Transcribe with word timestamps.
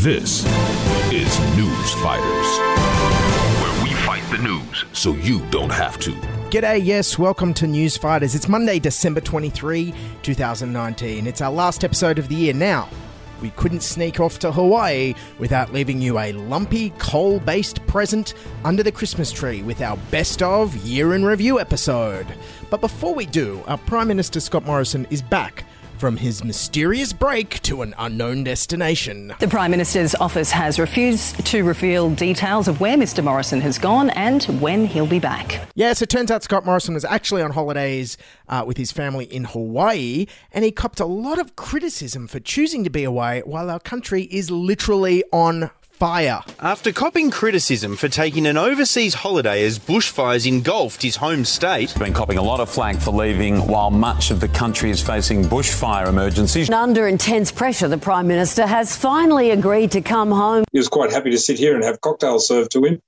This 0.00 0.44
is 1.10 1.56
News 1.56 1.92
Fighters, 1.94 2.58
where 3.62 3.82
we 3.82 3.94
fight 4.04 4.22
the 4.30 4.36
news 4.36 4.84
so 4.92 5.12
you 5.14 5.40
don't 5.50 5.72
have 5.72 5.98
to. 6.00 6.12
G'day, 6.50 6.84
yes, 6.84 7.18
welcome 7.18 7.54
to 7.54 7.66
News 7.66 7.96
Fighters. 7.96 8.34
It's 8.34 8.46
Monday, 8.46 8.78
December 8.78 9.22
23, 9.22 9.94
2019. 10.22 11.26
It's 11.26 11.40
our 11.40 11.50
last 11.50 11.82
episode 11.82 12.18
of 12.18 12.28
the 12.28 12.34
year. 12.34 12.52
Now, 12.52 12.90
we 13.40 13.50
couldn't 13.50 13.80
sneak 13.80 14.20
off 14.20 14.38
to 14.40 14.52
Hawaii 14.52 15.14
without 15.38 15.72
leaving 15.72 16.02
you 16.02 16.18
a 16.18 16.32
lumpy, 16.34 16.90
coal 16.98 17.40
based 17.40 17.84
present 17.86 18.34
under 18.64 18.82
the 18.82 18.92
Christmas 18.92 19.32
tree 19.32 19.62
with 19.62 19.80
our 19.80 19.96
best 20.10 20.42
of 20.42 20.76
year 20.76 21.14
in 21.14 21.24
review 21.24 21.58
episode. 21.58 22.26
But 22.68 22.82
before 22.82 23.14
we 23.14 23.24
do, 23.24 23.64
our 23.66 23.78
Prime 23.78 24.08
Minister 24.08 24.40
Scott 24.40 24.66
Morrison 24.66 25.06
is 25.08 25.22
back 25.22 25.64
from 25.98 26.16
his 26.16 26.44
mysterious 26.44 27.12
break 27.12 27.60
to 27.62 27.82
an 27.82 27.94
unknown 27.98 28.44
destination. 28.44 29.34
The 29.40 29.48
Prime 29.48 29.70
Minister's 29.70 30.14
office 30.16 30.50
has 30.50 30.78
refused 30.78 31.44
to 31.46 31.64
reveal 31.64 32.10
details 32.10 32.68
of 32.68 32.80
where 32.80 32.96
Mr 32.96 33.24
Morrison 33.24 33.60
has 33.62 33.78
gone 33.78 34.10
and 34.10 34.44
when 34.60 34.86
he'll 34.86 35.06
be 35.06 35.18
back. 35.18 35.68
Yes, 35.74 36.02
it 36.02 36.08
turns 36.08 36.30
out 36.30 36.42
Scott 36.42 36.64
Morrison 36.64 36.94
was 36.94 37.04
actually 37.04 37.42
on 37.42 37.52
holidays 37.52 38.16
uh, 38.48 38.64
with 38.66 38.76
his 38.76 38.92
family 38.92 39.24
in 39.24 39.44
Hawaii, 39.44 40.26
and 40.52 40.64
he 40.64 40.72
copped 40.72 41.00
a 41.00 41.06
lot 41.06 41.38
of 41.38 41.56
criticism 41.56 42.26
for 42.26 42.40
choosing 42.40 42.84
to 42.84 42.90
be 42.90 43.04
away 43.04 43.42
while 43.44 43.70
our 43.70 43.80
country 43.80 44.24
is 44.24 44.50
literally 44.50 45.24
on 45.32 45.70
fire. 45.96 46.42
After 46.60 46.92
copping 46.92 47.30
criticism 47.30 47.96
for 47.96 48.08
taking 48.08 48.46
an 48.46 48.58
overseas 48.58 49.14
holiday 49.14 49.64
as 49.64 49.78
bushfires 49.78 50.46
engulfed 50.46 51.02
his 51.02 51.16
home 51.16 51.44
state, 51.44 51.94
been 51.98 52.12
copping 52.12 52.36
a 52.36 52.42
lot 52.42 52.60
of 52.60 52.68
flack 52.68 52.96
for 52.96 53.12
leaving 53.12 53.66
while 53.66 53.90
much 53.90 54.30
of 54.30 54.40
the 54.40 54.48
country 54.48 54.90
is 54.90 55.02
facing 55.02 55.44
bushfire 55.44 56.08
emergencies. 56.08 56.68
And 56.68 56.74
Under 56.74 57.08
intense 57.08 57.50
pressure, 57.50 57.88
the 57.88 57.98
Prime 57.98 58.28
Minister 58.28 58.66
has 58.66 58.94
finally 58.94 59.50
agreed 59.50 59.90
to 59.92 60.02
come 60.02 60.30
home. 60.30 60.64
He 60.72 60.78
was 60.78 60.88
quite 60.88 61.12
happy 61.12 61.30
to 61.30 61.38
sit 61.38 61.58
here 61.58 61.74
and 61.74 61.82
have 61.84 62.00
cocktails 62.02 62.46
served 62.46 62.72
to 62.72 62.84
him, 62.84 63.02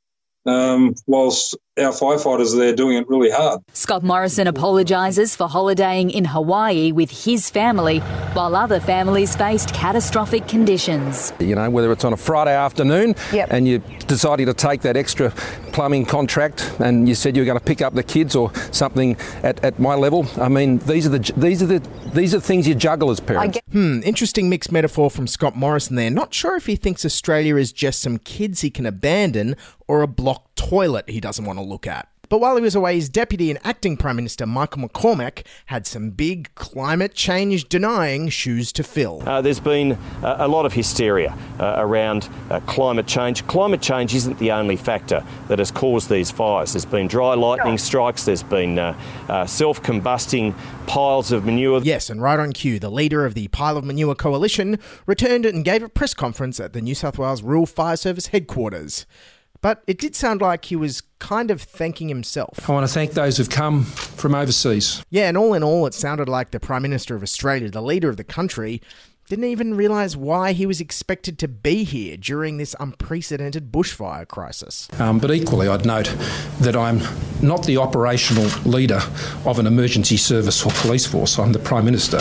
um, 0.46 0.94
whilst 1.06 1.56
our 1.78 1.92
firefighters 1.92 2.54
are 2.54 2.58
there 2.58 2.74
doing 2.74 2.96
it 2.98 3.08
really 3.08 3.30
hard. 3.30 3.60
Scott 3.72 4.02
Morrison 4.02 4.46
apologises 4.46 5.34
for 5.36 5.48
holidaying 5.48 6.10
in 6.10 6.24
Hawaii 6.26 6.92
with 6.92 7.24
his 7.24 7.50
family, 7.50 7.98
while 8.34 8.54
other 8.56 8.80
families 8.80 9.34
faced 9.36 9.72
catastrophic 9.74 10.46
conditions. 10.48 11.32
You 11.38 11.54
know, 11.54 11.70
whether 11.70 11.90
it's 11.92 12.04
on 12.04 12.12
a 12.12 12.16
Friday 12.16 12.54
afternoon 12.54 13.14
Yep. 13.32 13.48
and 13.50 13.68
you're 13.68 13.82
deciding 14.06 14.46
to 14.46 14.54
take 14.54 14.82
that 14.82 14.96
extra 14.96 15.30
plumbing 15.72 16.06
contract 16.06 16.72
and 16.80 17.08
you 17.08 17.14
said 17.14 17.36
you 17.36 17.42
were 17.42 17.46
going 17.46 17.58
to 17.58 17.64
pick 17.64 17.80
up 17.82 17.94
the 17.94 18.02
kids 18.02 18.34
or 18.34 18.52
something 18.72 19.16
at, 19.42 19.62
at 19.64 19.78
my 19.78 19.94
level. 19.94 20.26
I 20.38 20.48
mean, 20.48 20.78
these 20.78 21.06
are 21.06 21.10
the 21.10 21.32
these 21.36 21.62
are 21.62 21.66
the 21.66 21.80
these 22.14 22.34
are 22.34 22.40
things 22.40 22.66
you 22.66 22.74
juggle 22.74 23.10
as 23.10 23.20
parents. 23.20 23.58
Hmm, 23.70 24.00
interesting 24.04 24.48
mixed 24.48 24.72
metaphor 24.72 25.10
from 25.10 25.26
Scott 25.26 25.56
Morrison 25.56 25.96
there. 25.96 26.10
Not 26.10 26.32
sure 26.34 26.56
if 26.56 26.66
he 26.66 26.76
thinks 26.76 27.04
Australia 27.04 27.56
is 27.56 27.72
just 27.72 28.00
some 28.00 28.18
kids 28.18 28.62
he 28.62 28.70
can 28.70 28.86
abandon 28.86 29.56
or 29.86 30.02
a 30.02 30.06
blocked 30.06 30.47
toilet 30.58 31.08
he 31.08 31.20
doesn't 31.20 31.44
want 31.44 31.58
to 31.58 31.64
look 31.64 31.86
at. 31.86 32.08
But 32.28 32.40
while 32.40 32.56
he 32.56 32.62
was 32.62 32.74
away, 32.74 32.96
his 32.96 33.08
deputy 33.08 33.50
and 33.50 33.58
acting 33.64 33.96
Prime 33.96 34.16
Minister 34.16 34.44
Michael 34.44 34.86
McCormack 34.86 35.46
had 35.66 35.86
some 35.86 36.10
big 36.10 36.54
climate 36.56 37.14
change 37.14 37.70
denying 37.70 38.28
shoes 38.28 38.70
to 38.72 38.82
fill. 38.82 39.26
Uh, 39.26 39.40
there's 39.40 39.60
been 39.60 39.92
uh, 40.22 40.36
a 40.38 40.48
lot 40.48 40.66
of 40.66 40.74
hysteria 40.74 41.34
uh, 41.58 41.76
around 41.78 42.28
uh, 42.50 42.60
climate 42.60 43.06
change. 43.06 43.46
Climate 43.46 43.80
change 43.80 44.14
isn't 44.14 44.38
the 44.38 44.52
only 44.52 44.76
factor 44.76 45.24
that 45.48 45.58
has 45.58 45.70
caused 45.70 46.10
these 46.10 46.30
fires. 46.30 46.74
There's 46.74 46.84
been 46.84 47.08
dry 47.08 47.32
lightning 47.34 47.78
strikes, 47.78 48.26
there's 48.26 48.42
been 48.42 48.78
uh, 48.78 48.98
uh, 49.28 49.46
self 49.46 49.82
combusting 49.82 50.54
piles 50.86 51.32
of 51.32 51.46
manure. 51.46 51.80
Yes, 51.82 52.10
and 52.10 52.20
right 52.20 52.38
on 52.38 52.52
cue, 52.52 52.78
the 52.78 52.90
leader 52.90 53.24
of 53.24 53.32
the 53.32 53.48
Pile 53.48 53.78
of 53.78 53.84
Manure 53.84 54.14
Coalition 54.14 54.78
returned 55.06 55.46
and 55.46 55.64
gave 55.64 55.82
a 55.82 55.88
press 55.88 56.12
conference 56.12 56.60
at 56.60 56.74
the 56.74 56.82
New 56.82 56.94
South 56.94 57.16
Wales 57.16 57.42
Rural 57.42 57.64
Fire 57.64 57.96
Service 57.96 58.28
headquarters. 58.28 59.06
But 59.60 59.82
it 59.86 59.98
did 59.98 60.14
sound 60.14 60.40
like 60.40 60.66
he 60.66 60.76
was 60.76 61.02
kind 61.18 61.50
of 61.50 61.60
thanking 61.60 62.08
himself. 62.08 62.68
I 62.68 62.72
want 62.72 62.86
to 62.86 62.92
thank 62.92 63.12
those 63.12 63.38
who've 63.38 63.50
come 63.50 63.84
from 63.84 64.34
overseas. 64.34 65.02
Yeah, 65.10 65.28
and 65.28 65.36
all 65.36 65.54
in 65.54 65.62
all, 65.62 65.86
it 65.86 65.94
sounded 65.94 66.28
like 66.28 66.52
the 66.52 66.60
Prime 66.60 66.82
Minister 66.82 67.16
of 67.16 67.22
Australia, 67.22 67.68
the 67.70 67.82
leader 67.82 68.08
of 68.08 68.16
the 68.16 68.24
country, 68.24 68.80
didn't 69.28 69.44
even 69.44 69.74
realise 69.74 70.16
why 70.16 70.52
he 70.52 70.64
was 70.64 70.80
expected 70.80 71.38
to 71.38 71.48
be 71.48 71.84
here 71.84 72.16
during 72.16 72.56
this 72.56 72.74
unprecedented 72.80 73.70
bushfire 73.70 74.26
crisis. 74.26 74.88
Um, 74.98 75.18
but 75.18 75.30
equally, 75.30 75.68
I'd 75.68 75.84
note 75.84 76.06
that 76.60 76.74
I'm 76.74 77.00
not 77.42 77.64
the 77.66 77.76
operational 77.76 78.48
leader 78.64 79.00
of 79.44 79.58
an 79.58 79.66
emergency 79.66 80.16
service 80.16 80.64
or 80.64 80.72
police 80.72 81.06
force. 81.06 81.38
I'm 81.38 81.52
the 81.52 81.58
Prime 81.58 81.84
Minister. 81.84 82.20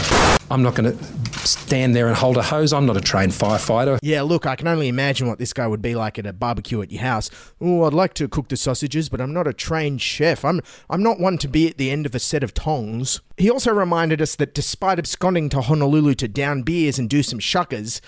I'm 0.49 0.63
not 0.63 0.75
going 0.75 0.97
to 0.97 1.47
stand 1.47 1.95
there 1.95 2.07
and 2.07 2.15
hold 2.15 2.37
a 2.37 2.43
hose. 2.43 2.73
I'm 2.73 2.85
not 2.85 2.97
a 2.97 3.01
trained 3.01 3.31
firefighter. 3.31 3.99
Yeah, 4.01 4.21
look, 4.21 4.45
I 4.45 4.55
can 4.55 4.67
only 4.67 4.87
imagine 4.87 5.27
what 5.27 5.39
this 5.39 5.53
guy 5.53 5.67
would 5.67 5.81
be 5.81 5.95
like 5.95 6.19
at 6.19 6.25
a 6.25 6.33
barbecue 6.33 6.81
at 6.81 6.91
your 6.91 7.01
house. 7.01 7.29
Oh, 7.59 7.83
I'd 7.83 7.93
like 7.93 8.13
to 8.15 8.27
cook 8.27 8.47
the 8.49 8.57
sausages, 8.57 9.09
but 9.09 9.21
I'm 9.21 9.33
not 9.33 9.47
a 9.47 9.53
trained 9.53 10.01
chef. 10.01 10.45
I'm 10.45 10.61
I'm 10.89 11.03
not 11.03 11.19
one 11.19 11.37
to 11.39 11.47
be 11.47 11.67
at 11.67 11.77
the 11.77 11.91
end 11.91 12.05
of 12.05 12.15
a 12.15 12.19
set 12.19 12.43
of 12.43 12.53
tongs. 12.53 13.21
He 13.37 13.49
also 13.49 13.73
reminded 13.73 14.21
us 14.21 14.35
that 14.37 14.53
despite 14.53 14.99
absconding 14.99 15.49
to 15.49 15.61
Honolulu 15.61 16.15
to 16.15 16.27
down 16.27 16.63
beers 16.63 16.99
and 16.99 17.09
do 17.09 17.23
some 17.23 17.39
shuckers, 17.39 18.01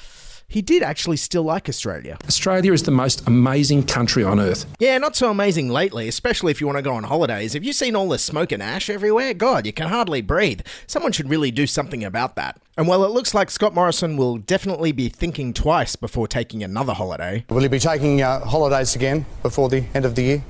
he 0.49 0.61
did 0.61 0.83
actually 0.83 1.17
still 1.17 1.43
like 1.43 1.69
Australia. 1.69 2.17
Australia 2.25 2.73
is 2.73 2.83
the 2.83 2.91
most 2.91 3.25
amazing 3.27 3.83
country 3.83 4.23
on 4.23 4.39
earth. 4.39 4.65
Yeah, 4.79 4.97
not 4.97 5.15
so 5.15 5.29
amazing 5.29 5.69
lately, 5.69 6.07
especially 6.07 6.51
if 6.51 6.59
you 6.59 6.67
want 6.67 6.77
to 6.77 6.81
go 6.81 6.93
on 6.95 7.03
holidays. 7.03 7.53
Have 7.53 7.63
you 7.63 7.71
seen 7.71 7.95
all 7.95 8.09
the 8.09 8.17
smoke 8.17 8.51
and 8.51 8.61
ash 8.61 8.89
everywhere? 8.89 9.33
God, 9.35 9.65
you 9.65 9.71
can 9.71 9.87
hardly 9.87 10.21
breathe. 10.21 10.61
Someone 10.87 11.11
should 11.11 11.29
really 11.29 11.51
do 11.51 11.67
something 11.67 12.03
about 12.03 12.35
that. 12.35 12.59
And 12.77 12.87
while 12.87 13.03
it 13.05 13.11
looks 13.11 13.33
like 13.33 13.51
Scott 13.51 13.75
Morrison 13.75 14.17
will 14.17 14.37
definitely 14.37 14.91
be 14.91 15.07
thinking 15.07 15.53
twice 15.53 15.95
before 15.95 16.27
taking 16.27 16.63
another 16.63 16.93
holiday, 16.93 17.45
Will 17.49 17.61
you 17.61 17.69
be 17.69 17.79
taking 17.79 18.21
uh, 18.21 18.39
holidays 18.45 18.95
again 18.95 19.25
before 19.43 19.69
the 19.69 19.83
end 19.93 20.05
of 20.05 20.15
the 20.15 20.23
year? 20.23 20.43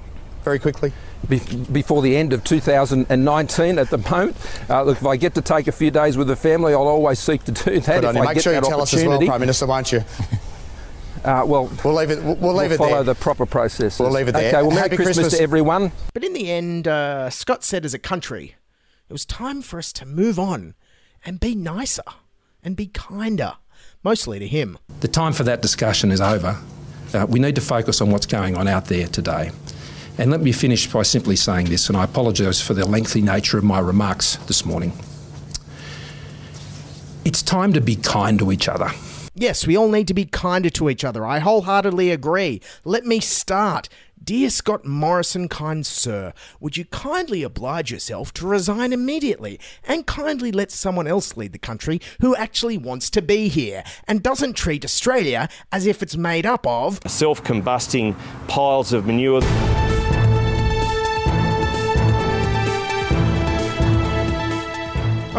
Very 0.44 0.60
quickly. 0.60 0.94
Be- 1.28 1.40
before 1.72 2.02
the 2.02 2.16
end 2.16 2.32
of 2.34 2.44
2019 2.44 3.78
at 3.78 3.90
the 3.90 3.98
moment. 3.98 4.38
Uh, 4.70 4.84
look, 4.84 4.98
if 4.98 5.06
I 5.06 5.18
get 5.18 5.36
to 5.36 5.42
take 5.42 5.68
a 5.68 5.72
few 5.72 5.92
days 5.92 6.16
with 6.18 6.28
the 6.28 6.36
family, 6.36 6.74
I'll 6.74 6.88
always 6.88 7.20
seek 7.20 7.44
to 7.44 7.52
do 7.52 7.80
that. 7.82 8.02
Good 8.02 8.04
if 8.04 8.06
on 8.10 8.16
you. 8.16 8.22
I 8.22 8.26
Make 8.26 8.36
get 8.36 8.44
sure 8.44 8.54
you 8.54 8.62
that 8.62 8.68
tell 8.68 8.82
us 8.82 8.94
as 8.94 9.06
well. 9.06 9.20
Prime 9.20 9.42
Minister, 9.42 9.66
won't 9.68 9.92
you? 9.92 10.04
Uh, 11.24 11.44
well, 11.46 11.70
we'll 11.84 11.94
leave 11.94 12.12
it. 12.12 12.24
We'll, 12.24 12.36
we'll 12.36 12.54
leave 12.56 12.72
it 12.72 12.78
follow 12.78 13.04
there. 13.04 13.14
the 13.14 13.16
proper 13.16 13.46
process. 13.46 14.00
We'll 14.00 14.10
leave 14.12 14.30
it 14.30 14.32
there. 14.32 14.48
Okay. 14.48 14.62
Well, 14.62 14.70
Merry 14.72 14.84
Happy 14.84 14.96
Christmas, 14.96 15.18
Christmas. 15.18 15.38
to 15.38 15.44
everyone. 15.44 15.92
But 16.14 16.24
in 16.24 16.32
the 16.34 16.50
end, 16.50 16.88
uh, 16.88 17.30
Scott 17.30 17.64
said 17.66 17.84
as 17.84 17.94
a 17.94 18.00
country, 18.00 18.56
it 19.10 19.14
was 19.14 19.26
time 19.26 19.62
for 19.62 19.78
us 19.80 19.92
to 19.94 20.06
move 20.06 20.40
on 20.40 20.76
and 21.26 21.40
be 21.40 21.56
nicer 21.56 22.04
and 22.64 22.78
be 22.78 22.88
kinder 22.88 23.56
mostly 24.02 24.40
to 24.40 24.48
him. 24.48 24.78
The 25.02 25.10
time 25.10 25.34
for 25.34 25.44
that 25.44 25.62
discussion 25.62 26.10
is 26.12 26.22
over. 26.22 26.58
Uh, 27.14 27.26
we 27.28 27.40
need 27.40 27.56
to 27.56 27.62
focus 27.62 28.02
on 28.02 28.12
what's 28.12 28.26
going 28.26 28.56
on 28.56 28.68
out 28.68 28.86
there 28.86 29.08
today. 29.08 29.52
And 30.20 30.32
let 30.32 30.42
me 30.42 30.52
finish 30.52 30.86
by 30.92 31.04
simply 31.04 31.38
saying 31.38 31.68
this, 31.68 31.88
and 31.88 31.96
I 31.96 32.04
apologise 32.04 32.60
for 32.60 32.74
the 32.74 32.86
lengthy 32.86 33.22
nature 33.22 33.58
of 33.58 33.64
my 33.64 33.80
remarks 33.80 34.36
this 34.48 34.66
morning. 34.66 34.92
It's 37.24 37.42
time 37.42 37.72
to 37.72 37.80
be 37.80 37.96
kind 37.96 38.38
to 38.40 38.52
each 38.52 38.68
other. 38.68 38.92
Yes, 39.34 39.66
we 39.66 39.78
all 39.78 39.88
need 39.88 40.10
to 40.10 40.14
be 40.14 40.26
kinder 40.26 40.70
to 40.72 40.90
each 40.90 41.06
other. 41.06 41.26
I 41.26 41.40
wholeheartedly 41.40 42.12
agree. 42.12 42.60
Let 42.84 43.06
me 43.06 43.22
start. 43.22 43.88
Dear 44.22 44.50
Scott 44.50 44.84
Morrison, 44.84 45.48
kind 45.48 45.86
sir, 45.86 46.34
would 46.60 46.76
you 46.76 46.84
kindly 46.84 47.42
oblige 47.42 47.90
yourself 47.90 48.34
to 48.34 48.46
resign 48.46 48.92
immediately 48.92 49.58
and 49.88 50.06
kindly 50.06 50.52
let 50.52 50.70
someone 50.70 51.08
else 51.08 51.38
lead 51.38 51.54
the 51.54 51.60
country 51.60 52.02
who 52.20 52.36
actually 52.36 52.78
wants 52.78 53.10
to 53.12 53.22
be 53.22 53.48
here 53.48 53.86
and 54.06 54.22
doesn't 54.22 54.58
treat 54.58 54.84
Australia 54.84 55.48
as 55.72 55.88
if 55.88 56.04
it's 56.04 56.18
made 56.18 56.46
up 56.46 56.68
of 56.68 57.00
self 57.08 57.42
combusting 57.42 58.14
piles 58.50 58.92
of 58.92 59.06
manure. 59.06 59.42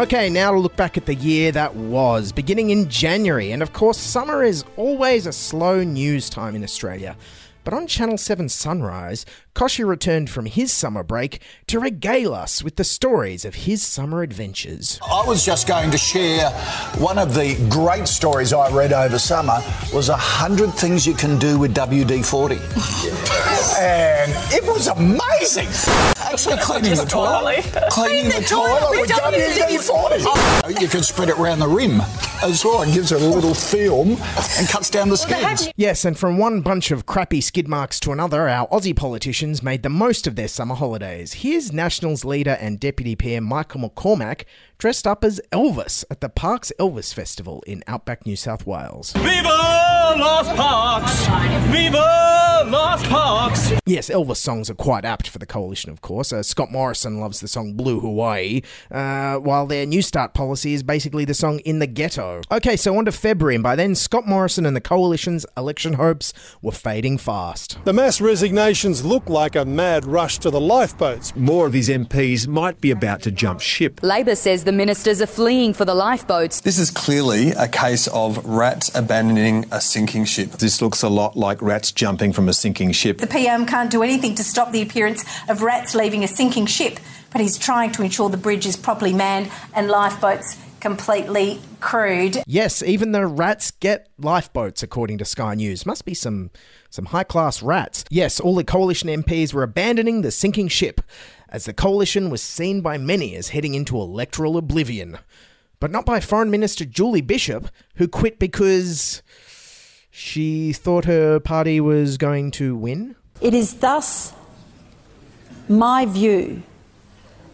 Okay, 0.01 0.31
now 0.31 0.51
to 0.51 0.57
look 0.57 0.75
back 0.75 0.97
at 0.97 1.05
the 1.05 1.13
year 1.13 1.51
that 1.51 1.75
was, 1.75 2.31
beginning 2.31 2.71
in 2.71 2.89
January. 2.89 3.51
And 3.51 3.61
of 3.61 3.71
course, 3.71 3.99
summer 3.99 4.43
is 4.43 4.65
always 4.75 5.27
a 5.27 5.31
slow 5.31 5.83
news 5.83 6.27
time 6.27 6.55
in 6.55 6.63
Australia. 6.63 7.15
But 7.63 7.75
on 7.75 7.85
Channel 7.85 8.17
7 8.17 8.49
Sunrise, 8.49 9.27
Kochie 9.53 9.85
returned 9.85 10.31
from 10.31 10.47
his 10.47 10.73
summer 10.73 11.03
break 11.03 11.43
to 11.67 11.79
regale 11.79 12.33
us 12.33 12.63
with 12.63 12.77
the 12.77 12.83
stories 12.83 13.45
of 13.45 13.53
his 13.53 13.83
summer 13.83 14.23
adventures. 14.23 14.99
I 15.07 15.23
was 15.27 15.45
just 15.45 15.67
going 15.67 15.91
to 15.91 15.99
share 15.99 16.49
one 16.97 17.19
of 17.19 17.35
the 17.35 17.55
great 17.69 18.07
stories 18.07 18.53
I 18.53 18.75
read 18.75 18.93
over 18.93 19.19
summer 19.19 19.59
was 19.93 20.09
100 20.09 20.71
things 20.73 21.05
you 21.05 21.13
can 21.13 21.37
do 21.37 21.59
with 21.59 21.75
WD-40. 21.75 22.57
and 23.79 24.31
it 24.51 24.63
was 24.63 24.87
amazing. 24.87 25.67
Actually 26.31 26.57
cleaning 26.57 26.95
the 26.95 27.03
toilet. 27.03 27.65
Cleaning 27.89 28.29
the 28.29 28.45
toilet 28.47 29.01
with 29.01 29.09
WD-40. 29.09 30.81
You 30.81 30.87
can 30.87 31.03
spread 31.03 31.27
it 31.27 31.37
around 31.37 31.59
the 31.59 31.67
rim 31.67 31.99
as 32.41 32.63
well. 32.63 32.83
It 32.83 32.93
gives 32.93 33.11
it 33.11 33.21
a 33.21 33.27
little 33.27 33.53
film 33.53 34.11
and 34.57 34.67
cuts 34.69 34.89
down 34.89 35.09
the 35.09 35.17
skins. 35.17 35.69
Yes, 35.75 36.05
and 36.05 36.17
from 36.17 36.37
one 36.37 36.61
bunch 36.61 36.91
of 36.91 37.05
crappy 37.05 37.41
skid 37.41 37.67
marks 37.67 37.99
to 38.01 38.13
another, 38.13 38.47
our 38.47 38.65
Aussie 38.69 38.95
politicians 38.95 39.61
made 39.61 39.83
the 39.83 39.89
most 39.89 40.25
of 40.25 40.37
their 40.37 40.47
summer 40.47 40.75
holidays. 40.75 41.33
Here's 41.33 41.73
Nationals 41.73 42.23
leader 42.23 42.57
and 42.61 42.79
Deputy 42.79 43.17
PM 43.17 43.43
Michael 43.43 43.89
McCormack 43.89 44.45
dressed 44.77 45.05
up 45.05 45.25
as 45.25 45.41
Elvis 45.51 46.05
at 46.09 46.21
the 46.21 46.29
Parkes 46.29 46.71
Elvis 46.79 47.13
Festival 47.13 47.61
in 47.67 47.83
Outback, 47.87 48.25
New 48.25 48.37
South 48.37 48.65
Wales. 48.65 49.11
Viva 49.11 49.90
Las 50.17 50.47
Parkes! 50.55 51.27
Viva 51.71 52.67
Las 52.69 53.07
Parkes! 53.07 53.73
Yes, 53.85 54.09
Elvis 54.09 54.37
songs 54.37 54.69
are 54.69 54.75
quite 54.75 55.05
apt 55.05 55.27
for 55.27 55.37
the 55.37 55.45
coalition, 55.45 55.91
of 55.91 56.01
course. 56.01 56.31
Uh, 56.31 56.43
Scott 56.43 56.71
Morrison 56.71 57.19
loves 57.19 57.39
the 57.39 57.47
song 57.47 57.73
Blue 57.73 57.99
Hawaii, 57.99 58.61
uh, 58.89 59.35
while 59.35 59.65
their 59.65 59.85
Newstart 59.85 60.33
policy 60.33 60.73
is 60.73 60.83
basically 60.83 61.25
the 61.25 61.33
song 61.33 61.59
In 61.59 61.79
the 61.79 61.87
Ghetto. 61.87 62.41
Okay, 62.51 62.75
so 62.77 62.97
on 62.97 63.05
to 63.05 63.11
February, 63.11 63.55
and 63.55 63.63
by 63.63 63.75
then, 63.75 63.95
Scott 63.95 64.27
Morrison 64.27 64.65
and 64.65 64.75
the 64.75 64.81
coalition's 64.81 65.45
election 65.57 65.93
hopes 65.93 66.33
were 66.61 66.71
fading 66.71 67.17
fast. 67.17 67.77
The 67.83 67.93
mass 67.93 68.21
resignations 68.21 69.03
look 69.03 69.27
like 69.29 69.55
a 69.55 69.65
mad 69.65 70.05
rush 70.05 70.37
to 70.39 70.49
the 70.49 70.61
lifeboats. 70.61 71.35
More 71.35 71.67
of 71.67 71.73
his 71.73 71.89
MPs 71.89 72.47
might 72.47 72.79
be 72.79 72.91
about 72.91 73.21
to 73.23 73.31
jump 73.31 73.59
ship. 73.61 74.01
Labor 74.03 74.35
says 74.35 74.63
the 74.63 74.71
ministers 74.71 75.21
are 75.21 75.27
fleeing 75.27 75.73
for 75.73 75.85
the 75.85 75.95
lifeboats. 75.95 76.61
This 76.61 76.79
is 76.79 76.91
clearly 76.91 77.51
a 77.51 77.67
case 77.67 78.07
of 78.07 78.43
rats 78.45 78.91
abandoning 78.95 79.65
a 79.71 79.81
sinking 79.91 80.23
ship. 80.25 80.51
This 80.51 80.81
looks 80.81 81.03
a 81.03 81.09
lot 81.09 81.35
like 81.35 81.61
rats 81.61 81.91
jumping 81.91 82.31
from 82.31 82.47
a 82.47 82.53
sinking 82.53 82.93
ship. 82.93 83.17
The 83.17 83.27
PM 83.27 83.65
can't 83.65 83.91
do 83.91 84.01
anything 84.01 84.35
to 84.35 84.43
stop 84.43 84.71
the 84.71 84.81
appearance 84.81 85.25
of 85.49 85.61
rats 85.61 85.93
leaving 85.93 86.23
a 86.23 86.27
sinking 86.27 86.65
ship, 86.65 86.99
but 87.31 87.41
he's 87.41 87.57
trying 87.57 87.91
to 87.91 88.03
ensure 88.03 88.29
the 88.29 88.37
bridge 88.37 88.65
is 88.65 88.77
properly 88.77 89.13
manned 89.13 89.51
and 89.75 89.89
lifeboats 89.89 90.57
completely 90.79 91.59
crewed. 91.79 92.41
Yes, 92.47 92.81
even 92.81 93.11
the 93.11 93.27
rats 93.27 93.71
get 93.71 94.09
lifeboats, 94.17 94.81
according 94.81 95.17
to 95.19 95.25
Sky 95.25 95.55
News. 95.55 95.85
Must 95.85 96.05
be 96.05 96.13
some 96.13 96.51
some 96.89 97.05
high 97.05 97.23
class 97.23 97.61
rats. 97.61 98.03
Yes, 98.09 98.39
all 98.39 98.55
the 98.55 98.63
coalition 98.63 99.09
MPs 99.09 99.53
were 99.53 99.63
abandoning 99.63 100.21
the 100.21 100.31
sinking 100.31 100.69
ship, 100.69 101.01
as 101.49 101.65
the 101.65 101.73
coalition 101.73 102.29
was 102.29 102.41
seen 102.41 102.81
by 102.81 102.97
many 102.97 103.35
as 103.35 103.49
heading 103.49 103.75
into 103.75 103.97
electoral 103.97 104.57
oblivion. 104.57 105.17
But 105.79 105.91
not 105.91 106.05
by 106.05 106.19
Foreign 106.19 106.51
Minister 106.51 106.85
Julie 106.85 107.21
Bishop, 107.21 107.69
who 107.95 108.07
quit 108.07 108.37
because 108.39 109.23
she 110.11 110.73
thought 110.73 111.05
her 111.05 111.39
party 111.39 111.79
was 111.79 112.17
going 112.17 112.51
to 112.51 112.75
win. 112.75 113.15
It 113.39 113.53
is 113.53 113.75
thus 113.75 114.33
my 115.67 116.05
view 116.05 116.63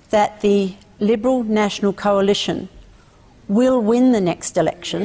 that 0.09 0.42
the 0.42 0.75
Liberal 1.00 1.44
National 1.44 1.94
Coalition 1.94 2.68
will 3.48 3.80
win 3.80 4.12
the 4.12 4.19
next 4.19 4.57
election. 4.57 5.04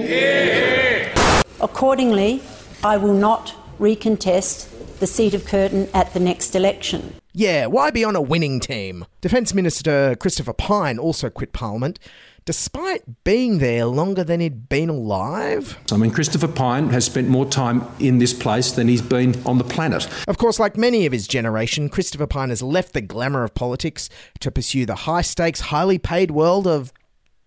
Accordingly, 1.60 2.43
I 2.82 2.96
will 2.96 3.14
not 3.14 3.54
recontest 3.78 4.69
the 4.99 5.06
seat 5.06 5.34
of 5.34 5.44
Curtin 5.44 5.88
at 5.93 6.14
the 6.14 6.20
next 6.20 6.54
election. 6.54 7.14
Yeah, 7.32 7.66
why 7.66 7.90
be 7.90 8.04
on 8.04 8.16
a 8.16 8.20
winning 8.20 8.60
team? 8.60 9.04
Defence 9.20 9.54
Minister 9.54 10.16
Christopher 10.16 10.52
Pyne 10.52 10.99
also 10.99 11.31
quit 11.31 11.52
Parliament, 11.52 11.99
despite 12.44 13.24
being 13.24 13.58
there 13.58 13.86
longer 13.86 14.24
than 14.24 14.40
he'd 14.40 14.68
been 14.68 14.88
alive. 14.88 15.78
I 15.92 15.96
mean, 15.96 16.10
Christopher 16.10 16.48
Pyne 16.48 16.90
has 16.90 17.04
spent 17.04 17.28
more 17.28 17.46
time 17.46 17.84
in 17.98 18.18
this 18.18 18.34
place 18.34 18.72
than 18.72 18.88
he's 18.88 19.02
been 19.02 19.40
on 19.46 19.58
the 19.58 19.64
planet. 19.64 20.08
Of 20.26 20.38
course, 20.38 20.58
like 20.58 20.76
many 20.76 21.06
of 21.06 21.12
his 21.12 21.28
generation, 21.28 21.88
Christopher 21.88 22.26
Pyne 22.26 22.48
has 22.48 22.62
left 22.62 22.92
the 22.92 23.00
glamour 23.00 23.44
of 23.44 23.54
politics 23.54 24.08
to 24.40 24.50
pursue 24.50 24.86
the 24.86 24.94
high 24.94 25.22
stakes, 25.22 25.60
highly 25.60 25.98
paid 25.98 26.30
world 26.30 26.66
of 26.66 26.92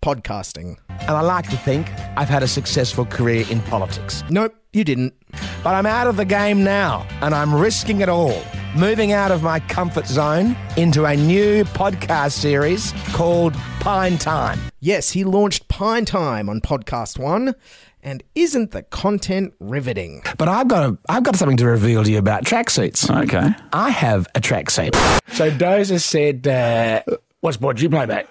podcasting. 0.05 0.77
And 0.89 1.09
I 1.09 1.21
like 1.21 1.49
to 1.49 1.57
think 1.57 1.91
I've 2.15 2.29
had 2.29 2.43
a 2.43 2.47
successful 2.47 3.05
career 3.05 3.43
in 3.49 3.59
politics. 3.61 4.23
Nope, 4.29 4.53
you 4.71 4.83
didn't. 4.83 5.15
But 5.63 5.73
I'm 5.73 5.87
out 5.87 6.05
of 6.05 6.15
the 6.15 6.25
game 6.25 6.63
now, 6.63 7.07
and 7.21 7.33
I'm 7.33 7.53
risking 7.53 8.01
it 8.01 8.09
all. 8.09 8.39
Moving 8.77 9.13
out 9.13 9.31
of 9.31 9.41
my 9.41 9.59
comfort 9.61 10.05
zone 10.05 10.55
into 10.77 11.05
a 11.05 11.15
new 11.15 11.63
podcast 11.63 12.33
series 12.33 12.93
called 13.13 13.55
Pyne 13.79 14.19
Time. 14.19 14.59
Yes, 14.79 15.09
he 15.09 15.23
launched 15.23 15.67
Pyne 15.69 16.05
Time 16.05 16.49
on 16.49 16.61
Podcast 16.61 17.17
One. 17.17 17.55
And 18.03 18.21
isn't 18.35 18.69
the 18.69 18.83
content 18.83 19.55
riveting? 19.59 20.21
But 20.37 20.47
I've 20.47 20.67
got 20.67 20.87
a, 20.87 20.97
I've 21.09 21.23
got 21.23 21.35
something 21.35 21.57
to 21.57 21.65
reveal 21.65 22.03
to 22.03 22.11
you 22.11 22.19
about 22.19 22.43
tracksuits. 22.45 23.09
Okay. 23.23 23.49
I 23.73 23.89
have 23.89 24.27
a 24.35 24.39
tracksuit. 24.39 24.93
So 25.33 25.49
Dozer 25.49 25.99
said, 25.99 26.47
uh, 26.47 27.01
"What 27.39 27.55
sport 27.55 27.77
do 27.77 27.83
you 27.83 27.89
play, 27.89 28.05
mate?" 28.05 28.27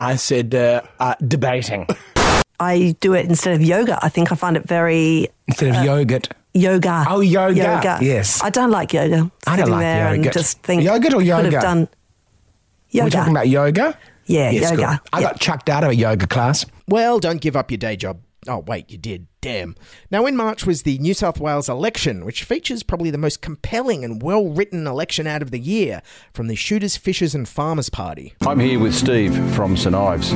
I 0.00 0.16
said, 0.16 0.54
uh, 0.54 0.82
uh, 0.98 1.14
"Debating." 1.26 1.86
I 2.60 2.94
do 3.00 3.14
it 3.14 3.26
instead 3.26 3.54
of 3.54 3.62
yoga. 3.62 3.98
I 4.02 4.10
think 4.10 4.30
I 4.32 4.34
find 4.34 4.56
it 4.56 4.68
very 4.68 5.28
instead 5.48 5.70
of 5.70 5.76
uh, 5.76 5.82
yogurt. 5.82 6.28
Yoga. 6.52 7.06
Oh, 7.08 7.20
yoga. 7.20 7.56
Yoga. 7.56 7.98
Yes. 8.02 8.42
I 8.42 8.50
don't 8.50 8.70
like 8.70 8.92
yoga. 8.92 9.30
I 9.46 9.56
don't 9.56 9.66
Sitting 9.66 9.72
like 9.72 9.80
there 9.80 10.14
yoga. 10.16 10.22
And 10.24 10.32
just 10.32 10.62
think 10.62 10.82
Yogurt 10.82 11.14
or 11.14 11.18
Could 11.18 11.26
yoga? 11.26 11.50
have 11.52 11.62
done 11.62 11.88
yoga. 12.90 13.06
We're 13.06 13.10
talking 13.10 13.32
about 13.32 13.48
yoga. 13.48 13.98
Yeah, 14.26 14.50
yes, 14.50 14.70
yoga. 14.70 15.00
good. 15.02 15.08
I 15.12 15.22
got 15.22 15.40
chucked 15.40 15.68
out 15.68 15.84
of 15.84 15.90
a 15.90 15.94
yoga 15.94 16.26
class. 16.26 16.66
Well, 16.88 17.18
don't 17.18 17.40
give 17.40 17.56
up 17.56 17.70
your 17.70 17.78
day 17.78 17.96
job. 17.96 18.20
Oh, 18.48 18.58
wait, 18.58 18.90
you 18.90 18.98
did. 18.98 19.26
Damn. 19.42 19.74
Now, 20.10 20.26
in 20.26 20.36
March 20.36 20.66
was 20.66 20.82
the 20.82 20.98
New 20.98 21.14
South 21.14 21.40
Wales 21.40 21.70
election, 21.70 22.26
which 22.26 22.44
features 22.44 22.82
probably 22.82 23.10
the 23.10 23.16
most 23.16 23.40
compelling 23.40 24.04
and 24.04 24.22
well 24.22 24.46
written 24.46 24.86
election 24.86 25.26
ad 25.26 25.40
of 25.40 25.50
the 25.50 25.58
year 25.58 26.02
from 26.34 26.48
the 26.48 26.54
Shooters, 26.54 26.98
Fishers, 26.98 27.34
and 27.34 27.48
Farmers 27.48 27.88
Party. 27.88 28.34
I'm 28.42 28.60
here 28.60 28.78
with 28.78 28.94
Steve 28.94 29.34
from 29.54 29.78
St 29.78 29.94
Ives. 29.94 30.30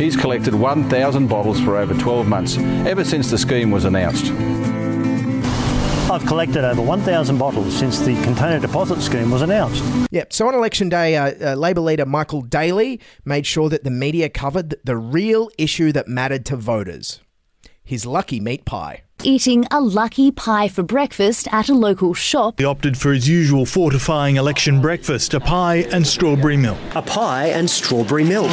He's 0.00 0.16
collected 0.16 0.56
1,000 0.56 1.28
bottles 1.28 1.60
for 1.60 1.76
over 1.76 1.94
12 1.94 2.26
months, 2.26 2.58
ever 2.58 3.04
since 3.04 3.30
the 3.30 3.38
scheme 3.38 3.70
was 3.70 3.84
announced. 3.84 4.32
I've 6.10 6.26
collected 6.26 6.64
over 6.64 6.82
1,000 6.82 7.38
bottles 7.38 7.78
since 7.78 8.00
the 8.00 8.20
container 8.24 8.58
deposit 8.58 9.02
scheme 9.02 9.30
was 9.30 9.42
announced. 9.42 9.84
Yep. 10.10 10.32
So 10.32 10.48
on 10.48 10.54
election 10.54 10.88
day, 10.88 11.16
uh, 11.16 11.52
uh, 11.52 11.54
Labor 11.54 11.82
leader 11.82 12.06
Michael 12.06 12.42
Daley 12.42 12.98
made 13.24 13.46
sure 13.46 13.68
that 13.68 13.84
the 13.84 13.90
media 13.90 14.28
covered 14.28 14.74
the 14.82 14.96
real 14.96 15.48
issue 15.58 15.92
that 15.92 16.08
mattered 16.08 16.44
to 16.46 16.56
voters 16.56 17.20
his 17.88 18.04
lucky 18.04 18.38
meat 18.38 18.66
pie. 18.66 19.02
Eating 19.24 19.64
a 19.72 19.80
lucky 19.80 20.30
pie 20.30 20.68
for 20.68 20.84
breakfast 20.84 21.48
at 21.50 21.68
a 21.68 21.74
local 21.74 22.14
shop. 22.14 22.60
He 22.60 22.64
opted 22.64 22.96
for 22.96 23.12
his 23.12 23.28
usual 23.28 23.66
fortifying 23.66 24.36
election 24.36 24.80
breakfast, 24.80 25.34
a 25.34 25.40
pie 25.40 25.86
and 25.90 26.06
strawberry 26.06 26.56
milk. 26.56 26.78
A 26.94 27.02
pie 27.02 27.46
and 27.46 27.68
strawberry 27.68 28.22
milk. 28.22 28.48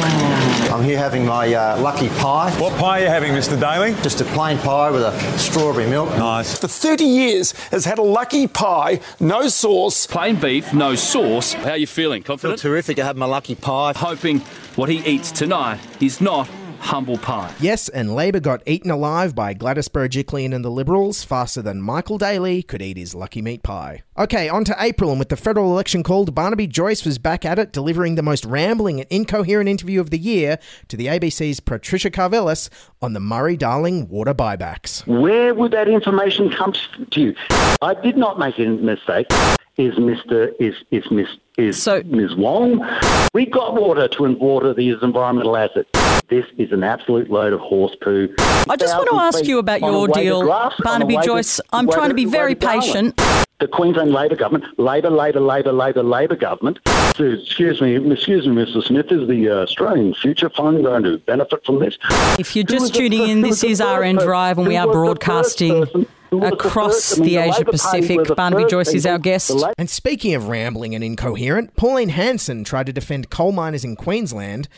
I'm 0.72 0.82
here 0.82 0.98
having 0.98 1.24
my 1.24 1.54
uh, 1.54 1.80
lucky 1.80 2.08
pie. 2.18 2.50
What 2.58 2.72
pie 2.80 3.00
are 3.00 3.02
you 3.02 3.08
having, 3.08 3.32
Mr. 3.32 3.60
Daley? 3.60 3.92
Just 4.02 4.20
a 4.22 4.24
plain 4.24 4.58
pie 4.58 4.90
with 4.90 5.02
a 5.02 5.38
strawberry 5.38 5.86
milk. 5.86 6.08
Nice. 6.16 6.58
For 6.58 6.66
30 6.66 7.04
years 7.04 7.52
has 7.70 7.84
had 7.84 7.98
a 7.98 8.02
lucky 8.02 8.48
pie, 8.48 9.00
no 9.20 9.48
sauce. 9.48 10.06
Plain 10.06 10.40
beef, 10.40 10.74
no 10.74 10.96
sauce. 10.96 11.52
How 11.52 11.70
are 11.72 11.76
you 11.76 11.86
feeling? 11.86 12.24
Confident? 12.24 12.58
Feel 12.58 12.70
terrific 12.70 12.96
to 12.96 13.04
have 13.04 13.16
my 13.16 13.26
lucky 13.26 13.54
pie. 13.54 13.92
Hoping 13.94 14.40
what 14.74 14.88
he 14.88 14.98
eats 15.06 15.30
tonight 15.30 15.78
is 16.00 16.20
not 16.20 16.48
humble 16.86 17.18
pie. 17.18 17.52
Yes, 17.60 17.88
and 17.88 18.14
Labor 18.14 18.40
got 18.40 18.62
eaten 18.64 18.90
alive 18.90 19.34
by 19.34 19.54
Gladys 19.54 19.88
Berejiklian 19.88 20.54
and 20.54 20.64
the 20.64 20.70
Liberals 20.70 21.24
faster 21.24 21.60
than 21.60 21.82
Michael 21.82 22.16
Daley 22.16 22.62
could 22.62 22.80
eat 22.80 22.96
his 22.96 23.14
lucky 23.14 23.42
meat 23.42 23.62
pie. 23.62 24.04
Okay, 24.16 24.48
on 24.48 24.64
to 24.64 24.76
April, 24.78 25.10
and 25.10 25.18
with 25.18 25.28
the 25.28 25.36
federal 25.36 25.72
election 25.72 26.02
called, 26.02 26.34
Barnaby 26.34 26.68
Joyce 26.68 27.04
was 27.04 27.18
back 27.18 27.44
at 27.44 27.58
it, 27.58 27.72
delivering 27.72 28.14
the 28.14 28.22
most 28.22 28.44
rambling 28.44 29.00
and 29.00 29.08
incoherent 29.10 29.68
interview 29.68 30.00
of 30.00 30.10
the 30.10 30.18
year 30.18 30.58
to 30.88 30.96
the 30.96 31.06
ABC's 31.06 31.60
Patricia 31.60 32.10
Karvelas 32.10 32.70
on 33.02 33.12
the 33.12 33.20
Murray-Darling 33.20 34.08
water 34.08 34.32
buybacks. 34.32 35.06
Where 35.06 35.54
would 35.54 35.72
that 35.72 35.88
information 35.88 36.50
come 36.50 36.72
to 37.10 37.20
you? 37.20 37.34
I 37.82 37.94
did 37.94 38.16
not 38.16 38.38
make 38.38 38.58
a 38.58 38.66
mistake. 38.66 39.26
Is 39.76 39.96
Mr. 39.96 40.54
is 40.58 40.74
is 40.90 41.04
Miss 41.10 41.28
is 41.56 41.82
so, 41.82 42.02
Ms. 42.04 42.34
Wong? 42.36 42.86
We 43.32 43.46
got 43.46 43.74
water 43.74 44.08
to 44.08 44.34
water 44.34 44.74
these 44.74 44.96
environmental 45.02 45.56
assets. 45.56 45.88
This 46.28 46.44
is 46.58 46.72
an 46.72 46.82
absolute 46.82 47.30
load 47.30 47.52
of 47.52 47.60
horse 47.60 47.96
poo. 48.00 48.34
I 48.68 48.76
just 48.76 48.94
want 48.96 49.08
to 49.10 49.16
ask 49.16 49.44
you 49.44 49.58
about 49.58 49.80
your 49.80 50.08
deal, 50.08 50.42
grass, 50.42 50.74
Barnaby 50.82 51.18
Joyce. 51.22 51.60
I'm 51.72 51.88
trying 51.88 52.08
to 52.08 52.14
be 52.14 52.24
very 52.24 52.54
patient. 52.54 53.16
The 53.58 53.68
Queensland 53.68 54.12
Labor 54.12 54.36
government, 54.36 54.64
Labor, 54.78 55.08
Labor, 55.08 55.40
Labor, 55.40 55.72
Labor, 55.72 56.02
Labor 56.02 56.36
government. 56.36 56.78
Excuse 57.18 57.80
me, 57.80 57.96
excuse 58.12 58.46
me, 58.46 58.54
Mr. 58.54 58.82
Smith. 58.84 59.10
Is 59.10 59.26
the 59.26 59.48
uh, 59.48 59.62
Australian 59.62 60.12
Future 60.14 60.50
Fund 60.50 60.84
going 60.84 61.04
to 61.04 61.16
benefit 61.18 61.64
from 61.64 61.78
this? 61.78 61.96
If 62.38 62.54
you're 62.54 62.64
just 62.64 62.94
tuning 62.94 63.28
in, 63.28 63.40
this 63.40 63.64
is 63.64 63.80
RN 63.80 64.16
Drive, 64.16 64.58
and 64.58 64.68
we 64.68 64.76
are 64.76 64.90
broadcasting 64.90 65.86
across 66.32 67.14
the, 67.14 67.16
I 67.16 67.24
mean, 67.24 67.28
the 67.28 67.36
Asia 67.38 67.64
Pacific. 67.64 68.36
Barnaby 68.36 68.66
Joyce 68.66 68.94
is 68.94 69.06
our 69.06 69.18
guest. 69.18 69.52
And 69.78 69.88
speaking 69.88 70.34
of 70.34 70.48
rambling 70.48 70.94
and 70.94 71.02
incoherent, 71.02 71.76
Pauline 71.76 72.10
Hanson 72.10 72.64
tried 72.64 72.86
to 72.86 72.92
defend 72.92 73.30
coal 73.30 73.52
miners 73.52 73.84
in 73.84 73.96
Queensland 73.96 74.68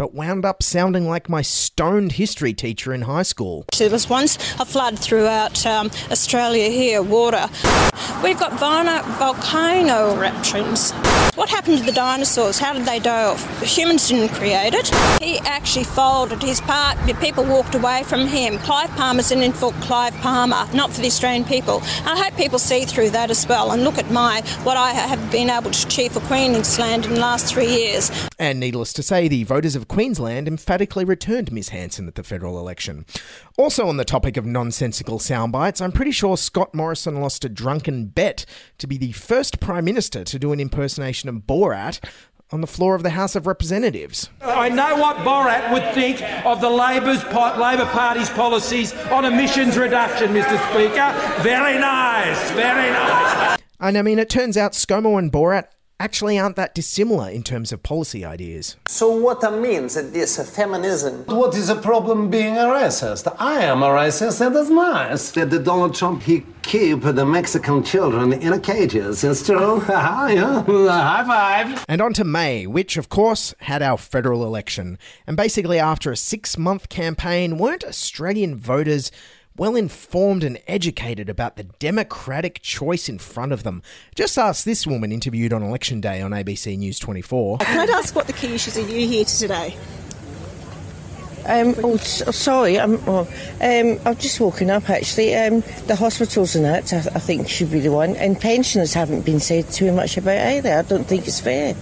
but 0.00 0.14
wound 0.14 0.46
up 0.46 0.62
sounding 0.62 1.06
like 1.06 1.28
my 1.28 1.42
stoned 1.42 2.12
history 2.12 2.54
teacher 2.54 2.94
in 2.94 3.02
high 3.02 3.22
school. 3.22 3.66
There 3.76 3.90
was 3.90 4.08
once 4.08 4.36
a 4.58 4.64
flood 4.64 4.98
throughout 4.98 5.66
um, 5.66 5.90
Australia 6.10 6.70
here, 6.70 7.02
water. 7.02 7.50
We've 8.24 8.38
got 8.38 8.58
volcano 8.58 10.14
eruptions. 10.14 10.92
What 11.34 11.50
happened 11.50 11.78
to 11.78 11.84
the 11.84 11.92
dinosaurs? 11.92 12.58
How 12.58 12.72
did 12.72 12.86
they 12.86 12.98
die 12.98 13.24
off? 13.24 13.62
Humans 13.62 14.08
didn't 14.08 14.34
create 14.34 14.72
it. 14.72 14.88
He 15.22 15.38
actually 15.40 15.84
folded 15.84 16.42
his 16.42 16.62
part. 16.62 16.96
People 17.20 17.44
walked 17.44 17.74
away 17.74 18.02
from 18.04 18.26
him. 18.26 18.58
Clive 18.58 18.90
Palmer's 18.90 19.30
in 19.30 19.52
for 19.52 19.72
Clive 19.82 20.14
Palmer, 20.16 20.66
not 20.74 20.90
for 20.90 21.02
the 21.02 21.08
Australian 21.08 21.44
people. 21.44 21.82
I 22.06 22.18
hope 22.18 22.36
people 22.36 22.58
see 22.58 22.86
through 22.86 23.10
that 23.10 23.30
as 23.30 23.46
well 23.46 23.72
and 23.72 23.84
look 23.84 23.98
at 23.98 24.10
my 24.10 24.40
what 24.64 24.78
I 24.78 24.92
have 24.92 25.30
been 25.30 25.50
able 25.50 25.70
to 25.70 25.86
achieve 25.86 26.12
for 26.12 26.20
Queensland 26.20 27.04
in 27.04 27.14
the 27.14 27.20
last 27.20 27.52
three 27.52 27.68
years. 27.68 28.10
And 28.38 28.58
needless 28.58 28.92
to 28.94 29.02
say, 29.02 29.28
the 29.28 29.44
voters 29.44 29.76
of 29.76 29.88
Queensland 29.90 30.46
emphatically 30.46 31.04
returned 31.04 31.50
Miss 31.50 31.70
Hanson 31.70 32.06
at 32.06 32.14
the 32.14 32.22
federal 32.22 32.60
election. 32.60 33.04
Also, 33.58 33.88
on 33.88 33.96
the 33.96 34.04
topic 34.04 34.36
of 34.36 34.46
nonsensical 34.46 35.18
soundbites, 35.18 35.82
I'm 35.82 35.90
pretty 35.90 36.12
sure 36.12 36.36
Scott 36.36 36.72
Morrison 36.72 37.20
lost 37.20 37.44
a 37.44 37.48
drunken 37.48 38.06
bet 38.06 38.46
to 38.78 38.86
be 38.86 38.96
the 38.96 39.10
first 39.10 39.58
Prime 39.58 39.84
Minister 39.84 40.22
to 40.22 40.38
do 40.38 40.52
an 40.52 40.60
impersonation 40.60 41.28
of 41.28 41.34
Borat 41.38 41.98
on 42.52 42.60
the 42.60 42.68
floor 42.68 42.94
of 42.94 43.02
the 43.02 43.10
House 43.10 43.34
of 43.34 43.48
Representatives. 43.48 44.30
I 44.40 44.68
know 44.68 44.94
what 44.94 45.16
Borat 45.16 45.72
would 45.72 45.92
think 45.92 46.22
of 46.46 46.60
the 46.60 46.70
Labor's 46.70 47.24
Labor 47.24 47.86
Party's 47.86 48.30
policies 48.30 48.94
on 49.10 49.24
emissions 49.24 49.76
reduction, 49.76 50.28
Mr. 50.28 50.56
Speaker. 50.70 51.42
Very 51.42 51.80
nice, 51.80 52.50
very 52.52 52.92
nice. 52.92 53.58
And 53.80 53.98
I 53.98 54.02
mean, 54.02 54.20
it 54.20 54.30
turns 54.30 54.56
out 54.56 54.74
ScoMo 54.74 55.18
and 55.18 55.32
Borat 55.32 55.64
actually 56.00 56.38
aren't 56.38 56.56
that 56.56 56.74
dissimilar 56.74 57.28
in 57.28 57.42
terms 57.42 57.70
of 57.70 57.82
policy 57.82 58.24
ideas. 58.24 58.76
So 58.88 59.10
what 59.10 59.42
that 59.42 59.58
means 59.60 59.96
is 59.96 60.10
this 60.12 60.50
feminism. 60.56 61.24
What 61.26 61.54
is 61.54 61.68
the 61.68 61.76
problem 61.76 62.30
being 62.30 62.56
a 62.56 62.64
racist? 62.64 63.32
I 63.38 63.62
am 63.64 63.82
a 63.82 63.88
racist, 63.88 64.38
that 64.38 64.52
is 64.56 64.70
nice. 64.70 65.30
That 65.32 65.50
the 65.50 65.58
Donald 65.58 65.94
Trump, 65.94 66.22
he 66.22 66.44
keep 66.62 67.02
the 67.02 67.26
Mexican 67.26 67.82
children 67.84 68.32
in 68.32 68.52
a 68.52 68.58
cages. 68.58 69.22
It's 69.22 69.44
true. 69.44 69.82
yeah. 69.88 70.62
High 70.64 71.24
five. 71.24 71.84
And 71.88 72.00
on 72.00 72.14
to 72.14 72.24
May, 72.24 72.66
which 72.66 72.96
of 72.96 73.08
course 73.08 73.54
had 73.60 73.82
our 73.82 73.98
federal 73.98 74.44
election. 74.44 74.98
And 75.26 75.36
basically 75.36 75.78
after 75.78 76.10
a 76.10 76.16
six 76.16 76.56
month 76.56 76.88
campaign, 76.88 77.58
weren't 77.58 77.84
Australian 77.84 78.56
voters 78.56 79.10
well 79.56 79.76
informed 79.76 80.44
and 80.44 80.58
educated 80.66 81.28
about 81.28 81.56
the 81.56 81.64
democratic 81.64 82.62
choice 82.62 83.08
in 83.08 83.18
front 83.18 83.52
of 83.52 83.62
them. 83.62 83.82
Just 84.14 84.38
ask 84.38 84.64
this 84.64 84.86
woman 84.86 85.12
interviewed 85.12 85.52
on 85.52 85.62
election 85.62 86.00
day 86.00 86.22
on 86.22 86.30
ABC 86.30 86.78
News 86.78 86.98
24. 86.98 87.58
Can 87.58 87.88
I 87.88 87.92
ask 87.92 88.14
what 88.14 88.26
the 88.26 88.32
key 88.32 88.54
issues 88.54 88.78
are 88.78 88.80
you 88.80 89.06
here 89.06 89.24
to 89.24 89.38
today? 89.38 89.76
Um, 91.46 91.74
oh, 91.82 91.96
sorry, 91.96 92.78
I'm, 92.78 93.00
oh, 93.08 93.20
um, 93.60 93.98
I'm 94.04 94.16
just 94.16 94.38
walking 94.40 94.70
up 94.70 94.88
actually. 94.90 95.34
Um, 95.34 95.62
the 95.86 95.96
hospitals 95.96 96.54
and 96.54 96.64
that, 96.64 96.92
I, 96.92 96.98
I, 96.98 97.18
think, 97.18 97.48
should 97.48 97.70
be 97.70 97.80
the 97.80 97.90
one. 97.90 98.14
And 98.16 98.40
pensioners 98.40 98.94
haven't 98.94 99.22
been 99.22 99.40
said 99.40 99.68
too 99.70 99.90
much 99.90 100.16
about 100.16 100.38
either. 100.38 100.78
I 100.78 100.82
don't 100.82 101.04
think 101.04 101.26
it's 101.26 101.40
fair. 101.40 101.74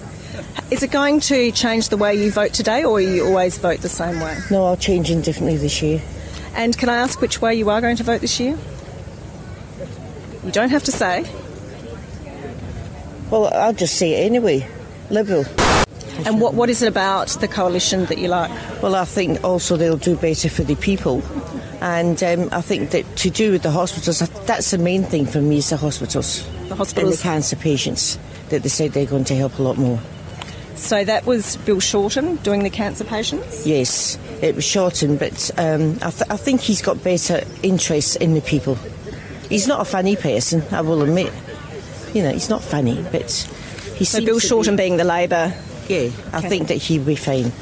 Is 0.70 0.82
it 0.82 0.90
going 0.90 1.20
to 1.20 1.50
change 1.52 1.88
the 1.88 1.96
way 1.96 2.14
you 2.14 2.30
vote 2.30 2.52
today, 2.52 2.84
or 2.84 3.00
you 3.00 3.26
always 3.26 3.58
vote 3.58 3.80
the 3.80 3.88
same 3.88 4.20
way? 4.20 4.38
No, 4.50 4.64
I'll 4.66 4.76
change 4.76 5.10
indifferently 5.10 5.56
this 5.56 5.82
year. 5.82 6.00
And 6.54 6.76
can 6.76 6.88
I 6.88 6.96
ask 6.96 7.20
which 7.20 7.40
way 7.40 7.54
you 7.54 7.70
are 7.70 7.80
going 7.80 7.96
to 7.96 8.04
vote 8.04 8.20
this 8.20 8.40
year? 8.40 8.58
You 10.44 10.52
don't 10.52 10.70
have 10.70 10.84
to 10.84 10.92
say. 10.92 11.24
Well, 13.30 13.52
I'll 13.52 13.74
just 13.74 13.96
say 13.96 14.14
it 14.14 14.26
anyway. 14.26 14.66
Liberal. 15.10 15.44
And 16.26 16.40
what, 16.40 16.54
what 16.54 16.68
is 16.68 16.82
it 16.82 16.88
about 16.88 17.28
the 17.40 17.48
coalition 17.48 18.06
that 18.06 18.18
you 18.18 18.28
like? 18.28 18.50
Well, 18.82 18.96
I 18.96 19.04
think 19.04 19.44
also 19.44 19.76
they'll 19.76 19.96
do 19.96 20.16
better 20.16 20.48
for 20.48 20.64
the 20.64 20.74
people. 20.74 21.22
And 21.80 22.20
um, 22.24 22.48
I 22.50 22.60
think 22.60 22.90
that 22.90 23.04
to 23.18 23.30
do 23.30 23.52
with 23.52 23.62
the 23.62 23.70
hospitals, 23.70 24.18
that's 24.18 24.72
the 24.72 24.78
main 24.78 25.04
thing 25.04 25.26
for 25.26 25.40
me 25.40 25.58
is 25.58 25.70
the 25.70 25.76
hospitals. 25.76 26.44
The 26.68 26.74
hospitals? 26.74 27.12
And 27.12 27.18
the 27.18 27.22
cancer 27.22 27.56
patients, 27.56 28.18
that 28.48 28.62
they 28.64 28.68
said 28.68 28.92
they're 28.92 29.06
going 29.06 29.24
to 29.24 29.36
help 29.36 29.58
a 29.58 29.62
lot 29.62 29.78
more. 29.78 30.00
So 30.74 31.04
that 31.04 31.24
was 31.26 31.56
Bill 31.58 31.80
Shorten 31.80 32.36
doing 32.36 32.62
the 32.62 32.70
cancer 32.70 33.04
patients? 33.04 33.66
Yes, 33.66 34.18
it 34.42 34.54
was 34.54 34.64
shortened, 34.64 35.18
but 35.18 35.50
um, 35.58 35.98
I, 36.02 36.10
th- 36.10 36.30
I 36.30 36.36
think 36.36 36.60
he's 36.60 36.82
got 36.82 37.02
better 37.02 37.42
interests 37.62 38.16
in 38.16 38.34
the 38.34 38.40
people. 38.40 38.76
He's 39.48 39.66
not 39.66 39.80
a 39.80 39.84
funny 39.84 40.16
person, 40.16 40.62
I 40.70 40.82
will 40.82 41.02
admit. 41.02 41.32
You 42.14 42.22
know, 42.22 42.32
he's 42.32 42.48
not 42.48 42.62
funny, 42.62 43.04
but 43.10 43.30
he 43.96 44.04
So 44.04 44.24
Bill 44.24 44.38
Shorten 44.38 44.76
be, 44.76 44.82
being 44.82 44.96
the 44.96 45.04
Labor? 45.04 45.52
Yeah, 45.88 46.10
I 46.32 46.38
okay. 46.38 46.48
think 46.48 46.68
that 46.68 46.76
he'll 46.76 47.04
be 47.04 47.16
fine. 47.16 47.52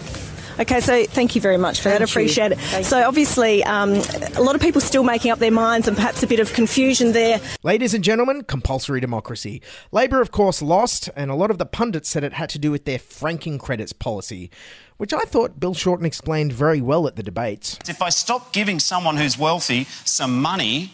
Okay, 0.58 0.80
so 0.80 1.04
thank 1.04 1.34
you 1.34 1.40
very 1.40 1.58
much 1.58 1.78
for 1.78 1.90
thank 1.90 2.00
that. 2.00 2.10
Appreciate 2.10 2.46
you. 2.46 2.52
it. 2.52 2.58
Thank 2.58 2.86
so, 2.86 3.06
obviously, 3.06 3.62
um, 3.64 3.94
a 4.36 4.42
lot 4.42 4.54
of 4.54 4.60
people 4.62 4.80
still 4.80 5.04
making 5.04 5.30
up 5.30 5.38
their 5.38 5.50
minds 5.50 5.86
and 5.86 5.96
perhaps 5.96 6.22
a 6.22 6.26
bit 6.26 6.40
of 6.40 6.52
confusion 6.54 7.12
there. 7.12 7.40
Ladies 7.62 7.92
and 7.92 8.02
gentlemen, 8.02 8.42
compulsory 8.42 9.00
democracy. 9.00 9.60
Labor, 9.92 10.22
of 10.22 10.30
course, 10.30 10.62
lost, 10.62 11.10
and 11.14 11.30
a 11.30 11.34
lot 11.34 11.50
of 11.50 11.58
the 11.58 11.66
pundits 11.66 12.08
said 12.08 12.24
it 12.24 12.32
had 12.32 12.48
to 12.50 12.58
do 12.58 12.70
with 12.70 12.86
their 12.86 12.98
franking 12.98 13.58
credits 13.58 13.92
policy, 13.92 14.50
which 14.96 15.12
I 15.12 15.20
thought 15.24 15.60
Bill 15.60 15.74
Shorten 15.74 16.06
explained 16.06 16.54
very 16.54 16.80
well 16.80 17.06
at 17.06 17.16
the 17.16 17.22
debates. 17.22 17.78
If 17.86 18.00
I 18.00 18.08
stop 18.08 18.52
giving 18.54 18.78
someone 18.78 19.18
who's 19.18 19.38
wealthy 19.38 19.84
some 20.04 20.40
money, 20.40 20.92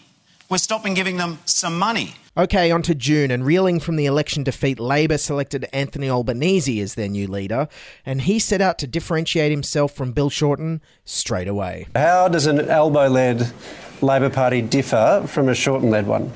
we're 0.48 0.58
stopping 0.58 0.94
giving 0.94 1.18
them 1.18 1.38
some 1.44 1.78
money. 1.78 2.16
Okay, 2.34 2.70
on 2.70 2.80
to 2.82 2.94
June, 2.94 3.30
and 3.30 3.44
reeling 3.44 3.78
from 3.78 3.96
the 3.96 4.06
election 4.06 4.42
defeat, 4.42 4.80
Labor 4.80 5.18
selected 5.18 5.68
Anthony 5.70 6.08
Albanese 6.08 6.80
as 6.80 6.94
their 6.94 7.08
new 7.08 7.26
leader, 7.26 7.68
and 8.06 8.22
he 8.22 8.38
set 8.38 8.62
out 8.62 8.78
to 8.78 8.86
differentiate 8.86 9.50
himself 9.50 9.92
from 9.92 10.12
Bill 10.12 10.30
Shorten 10.30 10.80
straight 11.04 11.46
away. 11.46 11.88
How 11.94 12.28
does 12.28 12.46
an 12.46 12.70
Albo 12.70 13.10
led 13.10 13.52
Labor 14.00 14.30
Party 14.30 14.62
differ 14.62 15.24
from 15.26 15.50
a 15.50 15.54
Shorten 15.54 15.90
led 15.90 16.06
one? 16.06 16.32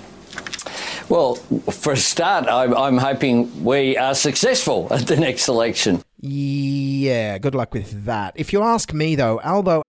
Well, 1.08 1.36
for 1.36 1.92
a 1.92 1.96
start, 1.96 2.46
I'm, 2.46 2.76
I'm 2.76 2.98
hoping 2.98 3.64
we 3.64 3.96
are 3.96 4.14
successful 4.14 4.88
at 4.90 5.06
the 5.06 5.16
next 5.16 5.48
election. 5.48 6.02
Yeah, 6.20 7.38
good 7.38 7.54
luck 7.54 7.72
with 7.72 8.04
that. 8.04 8.34
If 8.36 8.52
you 8.52 8.60
ask 8.60 8.92
me, 8.92 9.16
though, 9.16 9.40
Albo. 9.40 9.82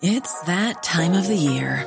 It's 0.00 0.40
that 0.42 0.82
time 0.82 1.12
of 1.12 1.26
the 1.26 1.36
year 1.36 1.86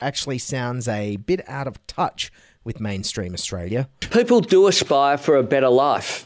Actually 0.00 0.38
sounds 0.38 0.86
a 0.86 1.16
bit 1.16 1.48
out 1.48 1.66
of 1.66 1.84
touch 1.86 2.30
with 2.62 2.80
mainstream 2.80 3.34
Australia. 3.34 3.88
People 4.00 4.40
do 4.40 4.68
aspire 4.68 5.18
for 5.18 5.36
a 5.36 5.42
better 5.42 5.68
life. 5.68 6.24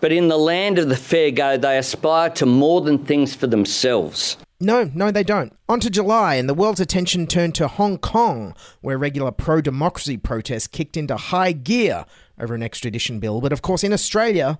But 0.00 0.12
in 0.12 0.28
the 0.28 0.38
land 0.38 0.78
of 0.78 0.88
the 0.88 0.96
fair 0.96 1.30
go, 1.30 1.56
they 1.56 1.76
aspire 1.76 2.30
to 2.30 2.46
more 2.46 2.80
than 2.80 2.98
things 2.98 3.34
for 3.34 3.46
themselves. 3.46 4.36
No, 4.60 4.90
no, 4.94 5.10
they 5.10 5.24
don't. 5.24 5.54
On 5.68 5.80
to 5.80 5.90
July, 5.90 6.34
and 6.34 6.48
the 6.48 6.54
world's 6.54 6.80
attention 6.80 7.26
turned 7.26 7.54
to 7.54 7.68
Hong 7.68 7.96
Kong, 7.98 8.54
where 8.82 8.98
regular 8.98 9.30
pro 9.30 9.60
democracy 9.60 10.16
protests 10.18 10.66
kicked 10.66 10.96
into 10.96 11.16
high 11.16 11.52
gear 11.52 12.04
over 12.38 12.54
an 12.54 12.62
extradition 12.62 13.20
bill. 13.20 13.40
But 13.40 13.52
of 13.52 13.62
course, 13.62 13.82
in 13.82 13.92
Australia, 13.92 14.58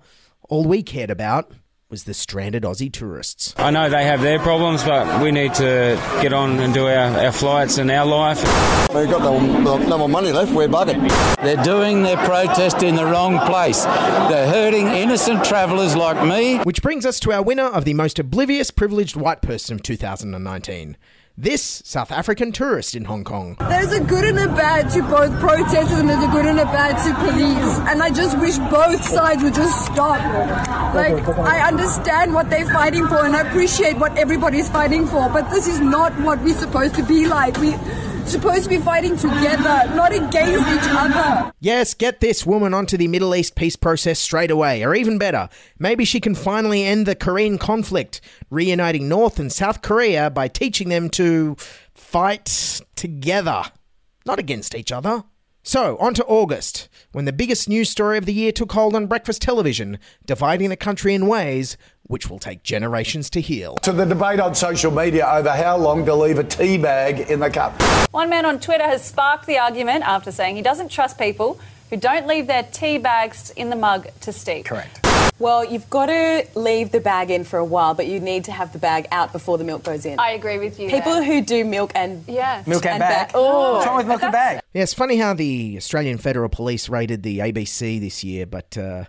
all 0.48 0.64
we 0.64 0.82
cared 0.82 1.10
about 1.10 1.52
was 1.90 2.04
the 2.04 2.14
stranded 2.14 2.62
Aussie 2.62 2.92
tourists. 2.92 3.52
I 3.58 3.72
know 3.72 3.90
they 3.90 4.04
have 4.04 4.22
their 4.22 4.38
problems, 4.38 4.84
but 4.84 5.20
we 5.20 5.32
need 5.32 5.52
to 5.54 6.00
get 6.22 6.32
on 6.32 6.60
and 6.60 6.72
do 6.72 6.86
our, 6.86 7.18
our 7.18 7.32
flights 7.32 7.78
and 7.78 7.90
our 7.90 8.06
life. 8.06 8.38
We've 8.94 9.10
got 9.10 9.22
no, 9.22 9.78
no 9.78 9.98
more 9.98 10.08
money 10.08 10.30
left, 10.30 10.52
we're 10.52 10.68
buggered. 10.68 11.08
They're 11.42 11.62
doing 11.64 12.04
their 12.04 12.16
protest 12.18 12.84
in 12.84 12.94
the 12.94 13.04
wrong 13.04 13.40
place. 13.40 13.84
They're 13.84 14.48
hurting 14.48 14.86
innocent 14.86 15.44
travellers 15.44 15.96
like 15.96 16.24
me. 16.24 16.58
Which 16.58 16.80
brings 16.80 17.04
us 17.04 17.18
to 17.20 17.32
our 17.32 17.42
winner 17.42 17.66
of 17.66 17.84
the 17.84 17.94
most 17.94 18.20
oblivious 18.20 18.70
privileged 18.70 19.16
white 19.16 19.42
person 19.42 19.74
of 19.74 19.82
2019. 19.82 20.96
This 21.42 21.80
South 21.86 22.12
African 22.12 22.52
tourist 22.52 22.94
in 22.94 23.06
Hong 23.06 23.24
Kong. 23.24 23.56
There's 23.60 23.92
a 23.92 24.00
good 24.04 24.24
and 24.24 24.38
a 24.38 24.48
bad 24.48 24.90
to 24.90 25.00
both 25.00 25.40
protesters 25.40 25.98
and 25.98 26.06
there's 26.06 26.22
a 26.22 26.28
good 26.28 26.44
and 26.44 26.60
a 26.60 26.66
bad 26.66 27.02
to 27.02 27.14
police. 27.14 27.78
And 27.88 28.02
I 28.02 28.10
just 28.10 28.38
wish 28.38 28.58
both 28.70 29.02
sides 29.02 29.42
would 29.42 29.54
just 29.54 29.86
stop. 29.86 30.20
Like, 30.94 31.26
I 31.38 31.66
understand 31.66 32.34
what 32.34 32.50
they're 32.50 32.66
fighting 32.66 33.08
for 33.08 33.24
and 33.24 33.34
I 33.34 33.48
appreciate 33.48 33.96
what 33.96 34.18
everybody's 34.18 34.68
fighting 34.68 35.06
for, 35.06 35.30
but 35.30 35.48
this 35.48 35.66
is 35.66 35.80
not 35.80 36.12
what 36.20 36.42
we're 36.42 36.58
supposed 36.58 36.96
to 36.96 37.02
be 37.02 37.26
like. 37.26 37.56
We 37.56 37.70
supposed 38.30 38.64
to 38.64 38.68
be 38.68 38.78
fighting 38.78 39.16
together, 39.16 39.82
not 39.94 40.12
against 40.12 40.68
each 40.68 40.90
other. 40.92 41.52
Yes, 41.60 41.94
get 41.94 42.20
this 42.20 42.46
woman 42.46 42.72
onto 42.72 42.96
the 42.96 43.08
Middle 43.08 43.34
East 43.34 43.54
peace 43.56 43.76
process 43.76 44.18
straight 44.18 44.50
away, 44.50 44.84
or 44.84 44.94
even 44.94 45.18
better, 45.18 45.48
maybe 45.78 46.04
she 46.04 46.20
can 46.20 46.34
finally 46.34 46.84
end 46.84 47.06
the 47.06 47.14
Korean 47.14 47.58
conflict, 47.58 48.20
reuniting 48.48 49.08
North 49.08 49.38
and 49.38 49.52
South 49.52 49.82
Korea 49.82 50.30
by 50.30 50.48
teaching 50.48 50.88
them 50.88 51.10
to 51.10 51.56
fight 51.94 52.80
together, 52.96 53.64
not 54.24 54.38
against 54.38 54.74
each 54.74 54.92
other. 54.92 55.24
So, 55.62 55.98
on 55.98 56.14
to 56.14 56.24
August, 56.24 56.88
when 57.12 57.26
the 57.26 57.34
biggest 57.34 57.68
news 57.68 57.90
story 57.90 58.16
of 58.16 58.24
the 58.24 58.32
year 58.32 58.50
took 58.50 58.72
hold 58.72 58.96
on 58.96 59.06
breakfast 59.06 59.42
television, 59.42 59.98
dividing 60.24 60.70
the 60.70 60.76
country 60.76 61.14
in 61.14 61.26
ways 61.26 61.76
which 62.10 62.28
will 62.28 62.40
take 62.40 62.62
generations 62.64 63.30
to 63.30 63.40
heal. 63.40 63.76
To 63.76 63.92
the 63.92 64.04
debate 64.04 64.40
on 64.40 64.54
social 64.54 64.90
media 64.90 65.28
over 65.30 65.50
how 65.50 65.76
long 65.76 66.04
to 66.06 66.14
leave 66.14 66.38
a 66.38 66.44
tea 66.44 66.76
bag 66.76 67.30
in 67.30 67.38
the 67.38 67.48
cup. 67.48 67.80
One 68.10 68.28
man 68.28 68.44
on 68.44 68.58
Twitter 68.58 68.84
has 68.84 69.04
sparked 69.04 69.46
the 69.46 69.58
argument 69.58 70.02
after 70.04 70.32
saying 70.32 70.56
he 70.56 70.62
doesn't 70.62 70.88
trust 70.90 71.18
people 71.18 71.60
who 71.88 71.96
don't 71.96 72.26
leave 72.26 72.48
their 72.48 72.64
tea 72.64 72.98
bags 72.98 73.50
in 73.50 73.70
the 73.70 73.76
mug 73.76 74.08
to 74.22 74.32
steep. 74.32 74.66
Correct. 74.66 75.06
Well, 75.38 75.64
you've 75.64 75.88
got 75.88 76.06
to 76.06 76.46
leave 76.54 76.90
the 76.90 77.00
bag 77.00 77.30
in 77.30 77.44
for 77.44 77.58
a 77.58 77.64
while, 77.64 77.94
but 77.94 78.06
you 78.06 78.20
need 78.20 78.44
to 78.44 78.52
have 78.52 78.72
the 78.72 78.78
bag 78.78 79.06
out 79.12 79.32
before 79.32 79.56
the 79.56 79.64
milk 79.64 79.84
goes 79.84 80.04
in. 80.04 80.18
I 80.18 80.32
agree 80.32 80.58
with 80.58 80.78
you. 80.78 80.90
People 80.90 81.14
there. 81.14 81.24
who 81.24 81.40
do 81.40 81.64
milk 81.64 81.92
and 81.94 82.24
yeah, 82.26 82.62
milk 82.66 82.84
and, 82.84 82.94
and 82.94 83.00
bag. 83.00 83.28
bag. 83.28 83.30
Oh, 83.34 83.74
what's 83.74 83.86
wrong 83.86 83.96
with 83.96 84.06
milk 84.06 84.22
and 84.22 84.32
bag? 84.32 84.60
Yeah, 84.74 84.82
it's 84.82 84.94
funny 84.94 85.16
how 85.16 85.32
the 85.32 85.76
Australian 85.76 86.18
Federal 86.18 86.48
Police 86.48 86.88
raided 86.88 87.22
the 87.22 87.38
ABC 87.38 88.00
this 88.00 88.22
year, 88.22 88.46
but 88.46 88.76
uh, 88.76 89.04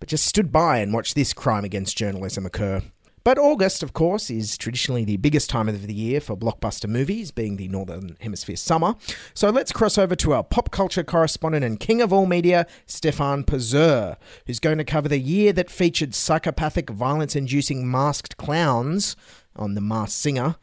but 0.00 0.08
just 0.08 0.26
stood 0.26 0.50
by 0.50 0.78
and 0.78 0.92
watched 0.92 1.14
this 1.14 1.32
crime 1.32 1.64
against 1.64 1.96
journalism 1.96 2.44
occur. 2.44 2.82
But 3.22 3.38
August, 3.38 3.82
of 3.82 3.92
course, 3.92 4.30
is 4.30 4.56
traditionally 4.56 5.04
the 5.04 5.18
biggest 5.18 5.50
time 5.50 5.68
of 5.68 5.86
the 5.86 5.92
year 5.92 6.22
for 6.22 6.34
blockbuster 6.34 6.88
movies, 6.88 7.30
being 7.30 7.58
the 7.58 7.68
Northern 7.68 8.16
Hemisphere 8.20 8.56
summer. 8.56 8.94
So 9.34 9.50
let's 9.50 9.72
cross 9.72 9.98
over 9.98 10.16
to 10.16 10.32
our 10.32 10.42
pop 10.42 10.70
culture 10.70 11.04
correspondent 11.04 11.62
and 11.62 11.78
king 11.78 12.00
of 12.00 12.14
all 12.14 12.24
media, 12.24 12.66
Stefan 12.86 13.44
Pazur, 13.44 14.16
who's 14.46 14.58
going 14.58 14.78
to 14.78 14.84
cover 14.84 15.06
the 15.06 15.18
year 15.18 15.52
that 15.52 15.70
featured 15.70 16.14
psychopathic, 16.14 16.88
violence 16.88 17.36
inducing 17.36 17.90
masked 17.90 18.38
clowns 18.38 19.16
on 19.54 19.74
The 19.74 19.82
Masked 19.82 20.18
Singer, 20.18 20.56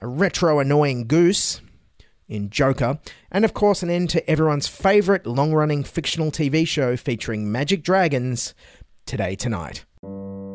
a 0.00 0.06
retro 0.06 0.60
annoying 0.60 1.08
goose 1.08 1.60
in 2.28 2.50
Joker, 2.50 2.98
and 3.30 3.44
of 3.44 3.54
course, 3.54 3.82
an 3.82 3.90
end 3.90 4.10
to 4.10 4.30
everyone's 4.30 4.68
favourite 4.68 5.26
long 5.26 5.52
running 5.52 5.84
fictional 5.84 6.30
TV 6.30 6.66
show 6.66 6.96
featuring 6.96 7.50
magic 7.50 7.82
dragons, 7.82 8.54
Today 9.06 9.36
Tonight. 9.36 9.84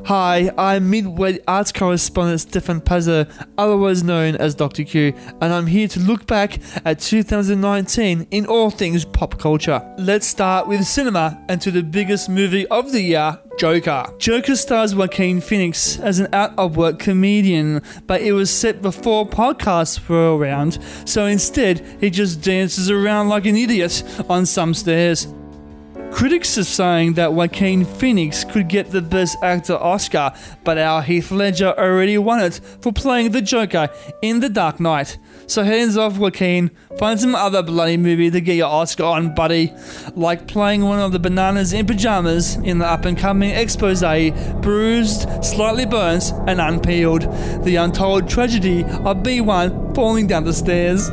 Hi, 0.03 0.51
I'm 0.57 0.89
Midway 0.89 1.39
arts 1.47 1.71
correspondent 1.71 2.41
Stefan 2.41 2.81
Pazur, 2.81 3.31
otherwise 3.57 4.03
known 4.03 4.35
as 4.35 4.55
Dr. 4.55 4.83
Q, 4.83 5.13
and 5.39 5.53
I'm 5.53 5.67
here 5.67 5.87
to 5.87 6.01
look 6.01 6.27
back 6.27 6.59
at 6.83 6.99
2019 6.99 8.27
in 8.29 8.45
all 8.47 8.69
things 8.69 9.05
pop 9.05 9.39
culture. 9.39 9.81
Let's 9.97 10.27
start 10.27 10.67
with 10.67 10.83
cinema 10.83 11.41
and 11.47 11.61
to 11.61 11.71
the 11.71 11.81
biggest 11.81 12.27
movie 12.27 12.67
of 12.67 12.91
the 12.91 12.99
year, 12.99 13.39
Joker. 13.57 14.05
Joker 14.17 14.57
stars 14.57 14.95
Joaquin 14.95 15.39
Phoenix 15.39 15.97
as 15.99 16.19
an 16.19 16.27
out 16.33 16.51
of 16.57 16.75
work 16.75 16.99
comedian, 16.99 17.81
but 18.05 18.21
it 18.21 18.33
was 18.33 18.49
set 18.49 18.81
before 18.81 19.25
podcasts 19.25 20.09
were 20.09 20.35
around, 20.35 20.77
so 21.05 21.25
instead 21.25 21.85
he 22.01 22.09
just 22.09 22.41
dances 22.41 22.91
around 22.91 23.29
like 23.29 23.45
an 23.45 23.55
idiot 23.55 24.03
on 24.29 24.45
some 24.45 24.73
stairs. 24.73 25.27
Critics 26.11 26.57
are 26.57 26.63
saying 26.63 27.13
that 27.13 27.33
Joaquin 27.33 27.83
Phoenix 27.83 28.43
could 28.43 28.67
get 28.67 28.91
the 28.91 29.01
Best 29.01 29.37
Actor 29.41 29.75
Oscar, 29.75 30.33
but 30.63 30.77
our 30.77 31.01
Heath 31.01 31.31
Ledger 31.31 31.73
already 31.77 32.17
won 32.17 32.41
it 32.41 32.59
for 32.81 32.91
playing 32.91 33.31
the 33.31 33.41
Joker 33.41 33.89
in 34.21 34.39
The 34.39 34.49
Dark 34.49 34.79
Knight. 34.79 35.17
So 35.47 35.63
hands 35.63 35.97
off, 35.97 36.17
Joaquin. 36.17 36.69
Find 36.99 37.19
some 37.19 37.33
other 37.33 37.63
bloody 37.63 37.97
movie 37.97 38.29
to 38.29 38.41
get 38.41 38.55
your 38.55 38.69
Oscar 38.69 39.05
on, 39.05 39.33
buddy. 39.33 39.73
Like 40.13 40.47
playing 40.47 40.83
one 40.83 40.99
of 40.99 41.11
the 41.11 41.19
bananas 41.19 41.73
in 41.73 41.87
pajamas 41.87 42.55
in 42.57 42.77
the 42.77 42.85
up 42.85 43.05
and 43.05 43.17
coming 43.17 43.49
expose, 43.51 44.01
bruised, 44.61 45.27
slightly 45.43 45.85
burnt, 45.85 46.33
and 46.45 46.59
unpeeled. 46.59 47.23
The 47.63 47.77
untold 47.77 48.29
tragedy 48.29 48.83
of 48.83 49.23
B1 49.23 49.95
falling 49.95 50.27
down 50.27 50.43
the 50.43 50.53
stairs. 50.53 51.09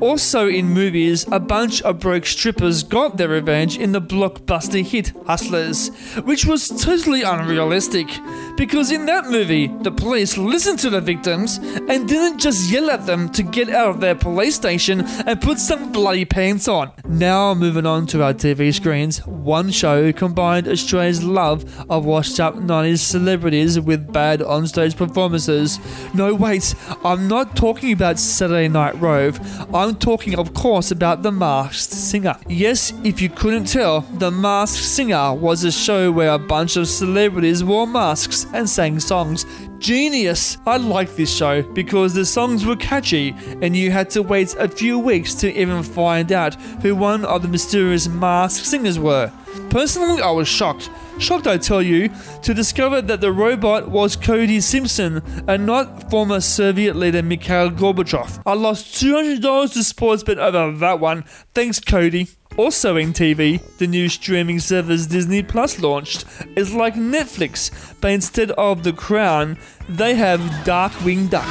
Also 0.00 0.48
in 0.48 0.68
movies, 0.68 1.24
a 1.30 1.38
bunch 1.38 1.80
of 1.82 2.00
broke 2.00 2.26
strippers 2.26 2.82
got 2.82 3.16
their 3.16 3.28
revenge 3.28 3.78
in 3.78 3.92
the 3.92 4.00
blockbuster 4.00 4.84
hit 4.84 5.12
Hustlers, 5.26 5.88
which 6.24 6.44
was 6.44 6.68
totally 6.82 7.22
unrealistic. 7.22 8.08
Because 8.56 8.90
in 8.90 9.06
that 9.06 9.26
movie, 9.26 9.68
the 9.68 9.92
police 9.92 10.36
listened 10.36 10.80
to 10.80 10.90
the 10.90 11.00
victims 11.00 11.58
and 11.88 12.08
didn't 12.08 12.38
just 12.38 12.70
yell 12.70 12.90
at 12.90 13.06
them 13.06 13.28
to 13.30 13.42
get 13.44 13.68
out 13.68 13.90
of 13.90 14.00
their 14.00 14.16
police 14.16 14.56
station 14.56 15.02
and 15.26 15.40
put 15.40 15.58
some 15.60 15.92
bloody 15.92 16.24
pants 16.24 16.66
on. 16.66 16.90
Now, 17.06 17.54
moving 17.54 17.86
on 17.86 18.06
to 18.08 18.22
our 18.24 18.34
TV 18.34 18.74
screens, 18.74 19.24
one 19.26 19.70
show 19.70 20.12
combined 20.12 20.66
Australia's 20.66 21.22
love 21.22 21.64
of 21.88 22.04
washed 22.04 22.40
up 22.40 22.56
90s 22.56 22.98
celebrities 22.98 23.78
with 23.78 24.12
bad 24.12 24.40
onstage 24.40 24.96
performances. 24.96 25.78
No, 26.14 26.34
wait, 26.34 26.74
I'm 27.04 27.28
not 27.28 27.56
talking 27.56 27.92
about 27.92 28.18
Saturday 28.18 28.68
Night 28.68 29.00
Rove. 29.00 29.38
I'm 29.74 29.83
talking, 29.92 30.38
of 30.38 30.54
course, 30.54 30.90
about 30.92 31.22
The 31.22 31.32
Masked 31.32 31.92
Singer. 31.92 32.36
Yes, 32.48 32.92
if 33.02 33.20
you 33.20 33.28
couldn't 33.28 33.64
tell, 33.64 34.00
The 34.00 34.30
Masked 34.30 34.84
Singer 34.84 35.34
was 35.34 35.64
a 35.64 35.72
show 35.72 36.10
where 36.10 36.30
a 36.30 36.38
bunch 36.38 36.76
of 36.76 36.88
celebrities 36.88 37.62
wore 37.62 37.86
masks 37.86 38.46
and 38.54 38.70
sang 38.70 39.00
songs. 39.00 39.44
Genius! 39.78 40.56
I 40.64 40.78
like 40.78 41.14
this 41.16 41.30
show 41.34 41.62
because 41.62 42.14
the 42.14 42.24
songs 42.24 42.64
were 42.64 42.76
catchy 42.76 43.34
and 43.60 43.76
you 43.76 43.90
had 43.90 44.08
to 44.10 44.22
wait 44.22 44.54
a 44.54 44.68
few 44.68 44.98
weeks 44.98 45.34
to 45.34 45.52
even 45.52 45.82
find 45.82 46.32
out 46.32 46.54
who 46.80 46.94
one 46.94 47.24
of 47.26 47.42
the 47.42 47.48
mysterious 47.48 48.08
masked 48.08 48.64
singers 48.64 48.98
were. 48.98 49.30
Personally, 49.68 50.22
I 50.22 50.30
was 50.30 50.48
shocked. 50.48 50.88
Shocked, 51.18 51.46
I 51.46 51.58
tell 51.58 51.80
you, 51.80 52.10
to 52.42 52.52
discover 52.52 53.00
that 53.00 53.20
the 53.20 53.32
robot 53.32 53.88
was 53.88 54.16
Cody 54.16 54.60
Simpson 54.60 55.22
and 55.46 55.64
not 55.64 56.10
former 56.10 56.40
Soviet 56.40 56.96
leader 56.96 57.22
Mikhail 57.22 57.70
Gorbachev. 57.70 58.42
I 58.44 58.54
lost 58.54 59.02
$200 59.02 59.40
to 59.40 59.78
Sportsbet 59.78 60.36
over 60.38 60.76
that 60.78 61.00
one. 61.00 61.22
Thanks, 61.54 61.80
Cody. 61.80 62.28
Also 62.56 62.96
in 62.96 63.12
TV, 63.12 63.60
the 63.78 63.86
new 63.86 64.08
streaming 64.08 64.60
service 64.60 65.06
Disney 65.06 65.42
Plus 65.42 65.80
launched 65.80 66.24
is 66.56 66.74
like 66.74 66.94
Netflix, 66.94 67.94
but 68.00 68.10
instead 68.10 68.50
of 68.52 68.84
The 68.84 68.92
Crown, 68.92 69.56
they 69.88 70.14
have 70.14 70.40
Darkwing 70.64 71.30
Duck. 71.30 71.46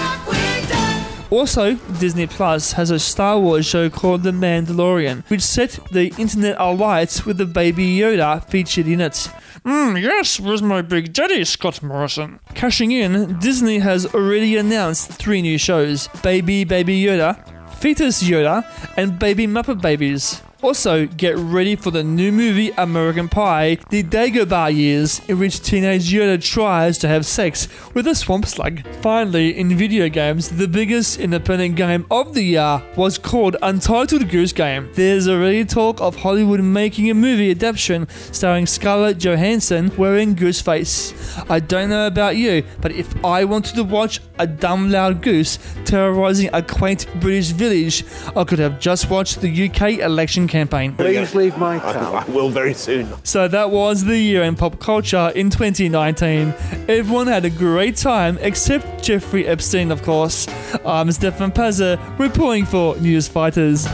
Also, 1.29 1.73
Disney 1.99 2.27
Plus 2.27 2.73
has 2.73 2.91
a 2.91 2.99
Star 2.99 3.39
Wars 3.39 3.65
show 3.65 3.89
called 3.89 4.21
The 4.21 4.31
Mandalorian, 4.31 5.27
which 5.29 5.41
set 5.41 5.79
the 5.91 6.13
internet 6.19 6.57
alight 6.59 7.25
with 7.25 7.37
the 7.37 7.45
Baby 7.47 7.97
Yoda 7.97 8.47
featured 8.47 8.87
in 8.87 9.01
it. 9.01 9.29
Mmm, 9.65 10.01
yes, 10.01 10.39
where's 10.41 10.61
my 10.61 10.81
big 10.81 11.13
daddy, 11.13 11.45
Scott 11.45 11.81
Morrison? 11.81 12.39
Cashing 12.53 12.91
in, 12.91 13.39
Disney 13.39 13.79
has 13.79 14.05
already 14.13 14.57
announced 14.57 15.11
three 15.11 15.41
new 15.41 15.57
shows 15.57 16.09
Baby 16.21 16.65
Baby 16.65 17.01
Yoda, 17.01 17.37
Fetus 17.75 18.21
Yoda, 18.23 18.65
and 18.97 19.17
Baby 19.17 19.47
Muppet 19.47 19.81
Babies. 19.81 20.41
Also, 20.63 21.05
get 21.05 21.35
ready 21.35 21.75
for 21.75 21.91
the 21.91 22.01
new 22.01 22.31
movie 22.31 22.71
American 22.77 23.27
Pie, 23.27 23.77
the 23.89 24.01
Dagobah 24.01 24.73
years, 24.73 25.19
in 25.27 25.37
which 25.37 25.61
teenage 25.61 26.09
Yoda 26.09 26.41
tries 26.41 26.97
to 26.99 27.07
have 27.09 27.25
sex 27.25 27.67
with 27.93 28.07
a 28.07 28.15
swamp 28.15 28.45
slug. 28.45 28.81
Finally, 29.01 29.59
in 29.59 29.75
video 29.75 30.07
games, 30.07 30.47
the 30.47 30.69
biggest 30.69 31.19
independent 31.19 31.75
game 31.75 32.05
of 32.09 32.33
the 32.33 32.43
year 32.43 32.81
was 32.95 33.17
called 33.17 33.57
Untitled 33.61 34.29
Goose 34.29 34.53
Game. 34.53 34.89
There's 34.93 35.27
already 35.27 35.65
talk 35.65 35.99
of 35.99 36.15
Hollywood 36.15 36.61
making 36.61 37.09
a 37.09 37.13
movie 37.13 37.51
adaptation 37.51 38.07
starring 38.31 38.65
Scarlett 38.65 39.17
Johansson 39.17 39.91
wearing 39.97 40.33
goose 40.33 40.61
face. 40.61 41.13
I 41.49 41.59
don't 41.59 41.89
know 41.89 42.07
about 42.07 42.37
you, 42.37 42.63
but 42.79 42.93
if 42.93 43.13
I 43.25 43.43
wanted 43.43 43.75
to 43.75 43.83
watch 43.83 44.21
a 44.39 44.47
dumb 44.47 44.89
loud 44.89 45.21
goose 45.21 45.59
terrorizing 45.83 46.49
a 46.53 46.61
quaint 46.61 47.05
British 47.19 47.49
village, 47.49 48.05
I 48.33 48.45
could 48.45 48.59
have 48.59 48.79
just 48.79 49.09
watched 49.09 49.41
the 49.41 49.69
UK 49.69 49.99
election 49.99 50.47
campaign. 50.53 50.93
Please 50.95 51.33
leave 51.33 51.57
my 51.57 51.79
town. 51.79 52.15
I 52.15 52.23
will 52.29 52.49
very 52.49 52.75
soon. 52.75 53.11
So 53.23 53.47
that 53.47 53.71
was 53.71 54.05
the 54.05 54.17
year 54.17 54.43
in 54.43 54.55
pop 54.55 54.79
culture 54.79 55.31
in 55.35 55.49
2019. 55.49 56.53
Everyone 56.87 57.25
had 57.25 57.43
a 57.43 57.49
great 57.49 57.97
time 57.97 58.37
except 58.39 59.03
Jeffrey 59.03 59.47
Epstein, 59.47 59.91
of 59.91 60.03
course. 60.03 60.47
I'm 60.85 61.11
Stefan 61.11 61.51
Pazur, 61.51 61.97
reporting 62.19 62.65
for 62.65 62.95
News 62.97 63.27
Fighters. 63.27 63.87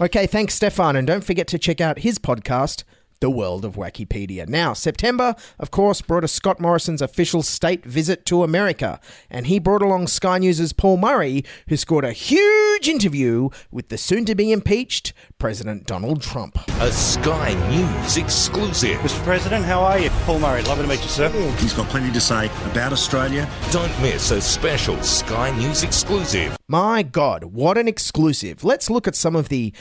Okay, 0.00 0.26
thanks, 0.26 0.54
Stefan. 0.54 0.94
And 0.94 1.06
don't 1.06 1.24
forget 1.24 1.48
to 1.48 1.58
check 1.58 1.80
out 1.80 1.98
his 1.98 2.18
podcast, 2.18 2.84
The 3.20 3.30
World 3.30 3.64
of 3.64 3.74
Wackypedia. 3.74 4.48
Now, 4.48 4.72
September, 4.72 5.34
of 5.58 5.70
course, 5.70 6.00
brought 6.00 6.24
us 6.24 6.32
Scott 6.32 6.60
Morrison's 6.60 7.02
official 7.02 7.42
state 7.42 7.84
visit 7.84 8.26
to 8.26 8.42
America. 8.42 9.00
And 9.30 9.46
he 9.46 9.58
brought 9.58 9.82
along 9.82 10.08
Sky 10.08 10.38
News' 10.38 10.72
Paul 10.72 10.98
Murray, 10.98 11.44
who 11.68 11.76
scored 11.76 12.04
a 12.04 12.12
huge 12.12 12.88
interview 12.88 13.48
with 13.70 13.88
the 13.88 13.98
soon 13.98 14.24
to 14.26 14.34
be 14.34 14.52
impeached 14.52 15.12
President 15.38 15.86
Donald 15.86 16.22
Trump. 16.22 16.58
A 16.80 16.92
Sky 16.92 17.54
News 17.70 18.16
exclusive. 18.16 18.98
Mr. 18.98 19.22
President, 19.24 19.64
how 19.64 19.80
are 19.80 19.98
you? 19.98 20.10
Paul 20.24 20.40
Murray, 20.40 20.62
lovely 20.62 20.84
to 20.84 20.88
meet 20.88 21.02
you, 21.02 21.08
sir. 21.08 21.30
Oh, 21.32 21.50
he's 21.52 21.72
got 21.72 21.88
plenty 21.88 22.12
to 22.12 22.20
say 22.20 22.46
about 22.70 22.92
Australia. 22.92 23.48
Don't 23.70 23.92
miss 24.00 24.30
a 24.30 24.40
special 24.40 25.00
Sky 25.02 25.56
News 25.58 25.82
exclusive. 25.82 26.56
My 26.68 27.02
God, 27.02 27.44
what 27.44 27.78
an 27.78 27.88
exclusive. 27.88 28.64
Let's 28.64 28.90
look 28.90 29.06
at 29.06 29.14
some 29.14 29.36
of 29.36 29.48
the 29.48 29.72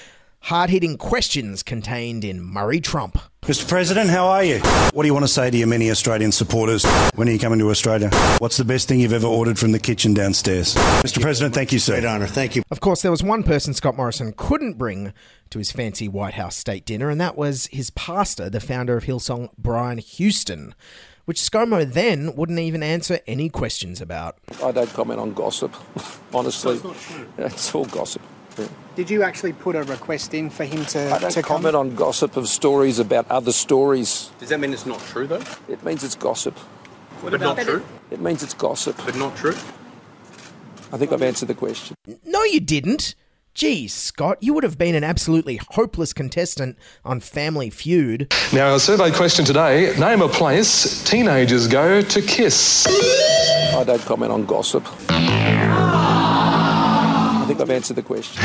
hard 0.44 0.70
hitting 0.70 0.98
questions 0.98 1.64
contained 1.64 2.26
in 2.26 2.42
Murray 2.42 2.82
Trump. 2.82 3.18
Mr. 3.44 3.68
President, 3.68 4.10
how 4.10 4.28
are 4.28 4.44
you? 4.44 4.60
What 4.94 5.04
do 5.04 5.08
you 5.08 5.14
want 5.14 5.24
to 5.24 5.32
say 5.32 5.50
to 5.50 5.58
your 5.58 5.68
many 5.68 5.90
Australian 5.90 6.34
supporters? 6.34 6.86
When 7.16 7.30
are 7.30 7.32
you 7.32 7.40
coming 7.40 7.60
to 7.60 7.70
Australia? 7.70 8.10
What's 8.40 8.58
the 8.58 8.66
best 8.66 8.88
thing 8.88 9.00
you've 9.00 9.14
ever 9.14 9.28
ordered 9.28 9.58
from 9.58 9.72
the 9.72 9.80
kitchen 9.80 10.14
downstairs? 10.14 10.76
Mr. 10.76 11.22
President, 11.22 11.56
thank 11.56 11.72
you, 11.72 11.80
sir. 11.80 11.94
Great 11.94 12.06
honour. 12.06 12.28
Thank 12.28 12.58
you. 12.58 12.64
Of 12.72 12.82
course, 12.82 13.02
there 13.02 13.12
was 13.12 13.24
one 13.24 13.44
person 13.44 13.74
Scott 13.74 13.96
Morrison 13.96 14.34
couldn't 14.36 14.78
bring 14.78 15.14
to 15.50 15.60
his 15.60 15.72
fancy 15.72 16.10
White 16.10 16.34
House 16.34 16.58
state 16.58 16.86
dinner, 16.86 17.10
and 17.10 17.22
that 17.22 17.38
was 17.38 17.68
his 17.68 17.90
pastor, 17.92 18.50
the 18.50 18.60
founder 18.60 18.98
of 18.98 19.06
Hillsong, 19.06 19.50
Brian 19.58 19.98
Houston, 19.98 20.76
which 21.26 21.40
ScoMo 21.40 21.90
then 21.90 22.36
wouldn't 22.36 22.60
even 22.60 22.84
answer 22.84 23.20
any 23.28 23.48
questions 23.48 24.02
about. 24.02 24.40
I 24.62 24.72
don't 24.74 24.92
comment 24.94 25.22
on 25.22 25.34
gossip, 25.34 25.74
honestly. 26.34 26.82
It's 27.38 27.74
all 27.74 27.86
gossip. 27.86 28.22
Yeah. 28.58 28.68
Did 28.96 29.10
you 29.10 29.24
actually 29.24 29.54
put 29.54 29.76
a 29.76 29.84
request 29.84 30.34
in 30.34 30.50
for 30.50 30.66
him 30.66 30.86
to, 30.86 31.14
I 31.14 31.20
don't 31.20 31.32
to 31.32 31.42
comment 31.42 31.76
on 31.76 31.96
gossip 31.96 32.38
of 32.38 32.48
stories 32.48 33.00
about 33.00 33.30
other 33.32 33.52
stories. 33.52 34.30
Does 34.40 34.50
that 34.50 34.60
mean 34.60 34.74
it's 34.74 34.86
not 34.86 35.00
true, 35.00 35.26
though? 35.26 35.42
It 35.68 35.84
means 35.84 36.04
it's 36.04 36.16
gossip. 36.16 36.58
but 37.24 37.40
not 37.40 37.58
true? 37.58 37.84
It 38.12 38.22
means 38.22 38.44
it's 38.44 38.54
gossip. 38.54 38.96
But 39.06 39.16
not 39.16 39.36
true? 39.36 39.56
I 40.92 40.98
think 40.98 41.12
I've 41.12 41.24
answered 41.24 41.48
the 41.48 41.56
question. 41.56 41.96
No, 42.24 42.44
you 42.44 42.60
didn't. 42.60 43.16
Geez, 43.56 43.94
Scott, 43.94 44.38
you 44.42 44.54
would 44.54 44.64
have 44.64 44.80
been 44.80 44.96
an 44.96 45.04
absolutely 45.04 45.60
hopeless 45.70 46.12
contestant 46.12 46.78
on 47.06 47.20
Family 47.20 47.70
Feud. 47.70 48.34
Now, 48.52 48.74
a 48.74 48.80
survey 48.80 49.12
question 49.12 49.46
today 49.46 49.96
name 50.00 50.22
a 50.22 50.28
place 50.28 51.04
teenagers 51.04 51.68
go 51.68 52.02
to 52.02 52.22
kiss. 52.22 52.88
I 53.76 53.84
don't 53.84 54.02
comment 54.02 54.32
on 54.32 54.46
gossip. 54.46 54.88
Ah. 55.10 56.23
I 57.44 57.46
think 57.46 57.60
I've 57.60 57.70
answered 57.72 57.98
the 57.98 58.04
question. 58.04 58.42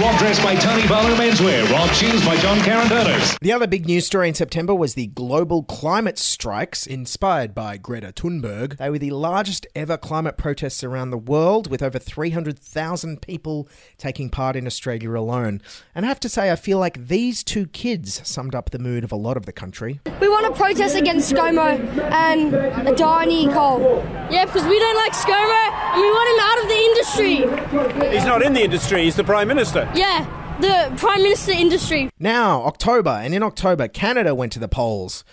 Rob 0.00 0.18
dressed 0.18 0.42
by 0.42 0.54
Tony 0.54 0.86
Barlow 0.88 1.14
Menswear. 1.16 1.70
Rob 1.70 1.90
shoes 1.90 2.24
by 2.24 2.36
John 2.36 2.58
Karen 2.60 2.88
Turners. 2.88 3.36
The 3.42 3.52
other 3.52 3.66
big 3.66 3.86
news 3.86 4.06
story 4.06 4.28
in 4.28 4.34
September 4.34 4.74
was 4.74 4.94
the 4.94 5.08
global 5.08 5.62
climate 5.64 6.18
strikes 6.18 6.86
inspired 6.86 7.54
by 7.54 7.76
Greta 7.76 8.12
Thunberg. 8.12 8.78
They 8.78 8.88
were 8.88 8.98
the 8.98 9.10
largest 9.10 9.66
ever 9.74 9.96
climate 9.96 10.36
protests 10.36 10.82
around 10.82 11.10
the 11.10 11.18
world, 11.18 11.70
with 11.70 11.82
over 11.82 11.98
300,000 11.98 13.20
people 13.20 13.68
taking 13.98 14.30
part 14.30 14.56
in 14.56 14.66
Australia 14.66 15.10
alone. 15.12 15.60
And 15.94 16.06
I 16.06 16.08
have 16.08 16.20
to 16.20 16.28
say, 16.28 16.50
I 16.50 16.56
feel 16.56 16.78
like 16.78 17.08
these 17.08 17.42
two 17.44 17.66
kids 17.66 18.26
summed 18.26 18.54
up 18.54 18.70
the 18.70 18.78
mood 18.78 19.04
of 19.04 19.12
a 19.12 19.16
lot 19.16 19.36
of 19.36 19.44
the 19.44 19.52
country. 19.52 20.00
We 20.20 20.28
want 20.28 20.46
to 20.46 20.52
protest 20.58 20.96
against 20.96 21.32
ScoMo 21.32 21.78
and 22.12 22.52
Adani 22.52 23.52
coal. 23.52 24.02
Yeah, 24.30 24.46
because 24.46 24.64
we 24.64 24.78
don't 24.78 24.96
like 24.96 25.12
ScoMo 25.12 25.72
and 25.92 26.00
we 26.00 26.10
want 26.10 26.28
him 26.32 26.40
out 26.46 26.58
of 26.62 26.68
the 26.68 26.80
industry. 26.86 28.10
He's 28.16 28.24
not 28.24 28.42
in 28.42 28.52
the 28.52 28.62
industry, 28.62 29.04
he's 29.04 29.16
the 29.16 29.24
Prime 29.24 29.48
Minister. 29.48 29.65
Yeah, 29.94 30.24
the 30.60 30.94
Prime 30.96 31.22
Minister 31.22 31.52
industry. 31.52 32.10
Now, 32.18 32.62
October, 32.64 33.10
and 33.10 33.34
in 33.34 33.42
October, 33.42 33.88
Canada 33.88 34.34
went 34.34 34.52
to 34.52 34.58
the 34.58 34.68
polls, 34.68 35.24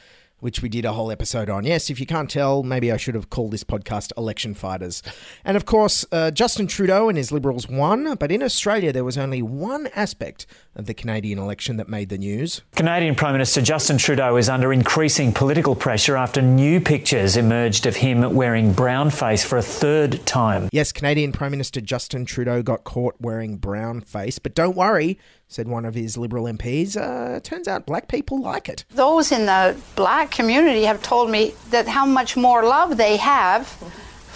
which 0.44 0.62
we 0.62 0.68
did 0.68 0.84
a 0.84 0.92
whole 0.92 1.10
episode 1.10 1.50
on. 1.50 1.64
Yes, 1.64 1.90
if 1.90 2.02
you 2.02 2.06
can't 2.06 2.30
tell, 2.30 2.64
maybe 2.64 2.92
I 2.92 2.98
should 2.98 3.16
have 3.16 3.30
called 3.30 3.52
this 3.52 3.64
podcast 3.64 4.12
Election 4.18 4.54
Fighters. 4.54 5.02
And 5.46 5.56
of 5.56 5.66
course, 5.66 6.06
uh, 6.12 6.32
Justin 6.32 6.68
Trudeau 6.68 7.08
and 7.08 7.18
his 7.18 7.32
Liberals 7.32 7.70
won, 7.70 8.16
but 8.16 8.30
in 8.30 8.44
Australia, 8.44 8.92
there 8.92 9.06
was 9.06 9.18
only 9.18 9.42
one 9.42 9.88
aspect 9.96 10.46
of 10.76 10.86
the 10.86 10.94
Canadian 10.94 11.40
election 11.40 11.78
that 11.78 11.88
made 11.88 12.10
the 12.10 12.18
news. 12.18 12.62
Canadian 12.76 13.16
Prime 13.16 13.32
Minister 13.32 13.62
Justin 13.62 13.98
Trudeau 13.98 14.36
is 14.36 14.50
under 14.50 14.74
increasing 14.74 15.32
political 15.32 15.76
pressure 15.76 16.18
after 16.18 16.42
new 16.42 16.82
pictures 16.82 17.38
emerged 17.38 17.86
of 17.86 17.96
him 17.96 18.34
wearing 18.34 18.74
brown 18.74 19.12
face 19.12 19.46
for 19.46 19.58
a 19.58 19.62
third 19.62 20.26
time. 20.26 20.68
Yes, 20.74 20.92
Canadian 20.92 21.32
Prime 21.32 21.52
Minister 21.52 21.80
Justin 21.80 22.26
Trudeau 22.26 22.62
got 22.62 22.84
caught 22.84 23.16
wearing 23.22 23.58
brown 23.58 24.02
face, 24.02 24.40
but 24.40 24.56
don't 24.56 24.76
worry, 24.76 25.18
said 25.54 25.68
one 25.68 25.86
of 25.86 25.94
his 25.94 26.18
Liberal 26.18 26.46
MPs. 26.46 26.98
Uh, 26.98 27.40
turns 27.42 27.68
out 27.68 27.86
black 27.86 28.08
people 28.08 28.42
like 28.42 28.68
it. 28.70 28.86
Those 28.90 29.32
in 29.32 29.46
the 29.46 29.78
black 29.96 30.32
community 30.32 30.84
have 30.84 31.02
told 31.02 31.30
me 31.30 31.54
that 31.70 31.88
how 31.88 32.06
much 32.06 32.36
more 32.36 32.64
love 32.64 32.98
they 32.98 33.18
have 33.18 33.68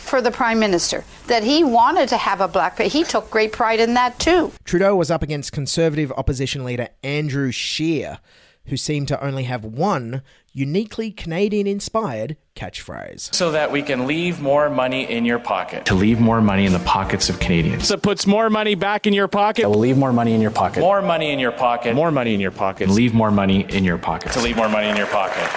for 0.07 0.21
the 0.21 0.31
Prime 0.31 0.59
Minister, 0.59 1.03
that 1.27 1.43
he 1.43 1.63
wanted 1.63 2.07
to 2.09 2.17
have 2.17 2.39
a 2.39 2.47
black. 2.47 2.79
He 2.79 3.03
took 3.03 3.29
great 3.29 3.51
pride 3.51 3.81
in 3.81 3.93
that 3.95 4.17
too. 4.19 4.53
Trudeau 4.63 4.95
was 4.95 5.11
up 5.11 5.21
against 5.21 5.51
Conservative 5.51 6.13
opposition 6.13 6.63
leader 6.63 6.87
Andrew 7.03 7.51
Scheer, 7.51 8.19
who 8.67 8.77
seem 8.77 9.05
to 9.07 9.23
only 9.23 9.43
have 9.43 9.65
one 9.65 10.21
uniquely 10.53 11.11
Canadian 11.11 11.67
inspired 11.67 12.37
catchphrase. 12.55 13.33
So 13.33 13.51
that 13.51 13.71
we 13.71 13.81
can 13.81 14.07
leave 14.07 14.41
more 14.41 14.69
money 14.69 15.09
in 15.09 15.25
your 15.25 15.39
pocket. 15.39 15.85
To 15.85 15.95
leave 15.95 16.19
more 16.19 16.41
money 16.41 16.65
in 16.65 16.73
the 16.73 16.79
pockets 16.79 17.29
of 17.29 17.39
Canadians. 17.39 17.87
So 17.87 17.97
puts 17.97 18.25
more 18.25 18.49
money 18.49 18.75
back 18.75 19.07
in 19.07 19.13
your 19.13 19.27
pocket. 19.27 19.63
That 19.63 19.69
will 19.69 19.79
leave 19.79 19.97
more 19.97 20.13
money 20.13 20.33
in 20.33 20.41
your 20.41 20.51
pocket. 20.51 20.81
More 20.81 21.01
money 21.01 21.31
in 21.31 21.39
your 21.39 21.51
pocket. 21.51 21.95
More 21.95 22.11
money 22.11 22.33
in 22.33 22.39
your 22.39 22.51
pocket. 22.51 22.89
Leave 22.89 23.13
more 23.13 23.31
money 23.31 23.65
in 23.69 23.83
your 23.83 23.97
pocket. 23.97 24.31
To 24.33 24.41
leave 24.41 24.57
more 24.57 24.69
money 24.69 24.89
in 24.89 24.97
your 24.97 25.07
pocket. 25.07 25.47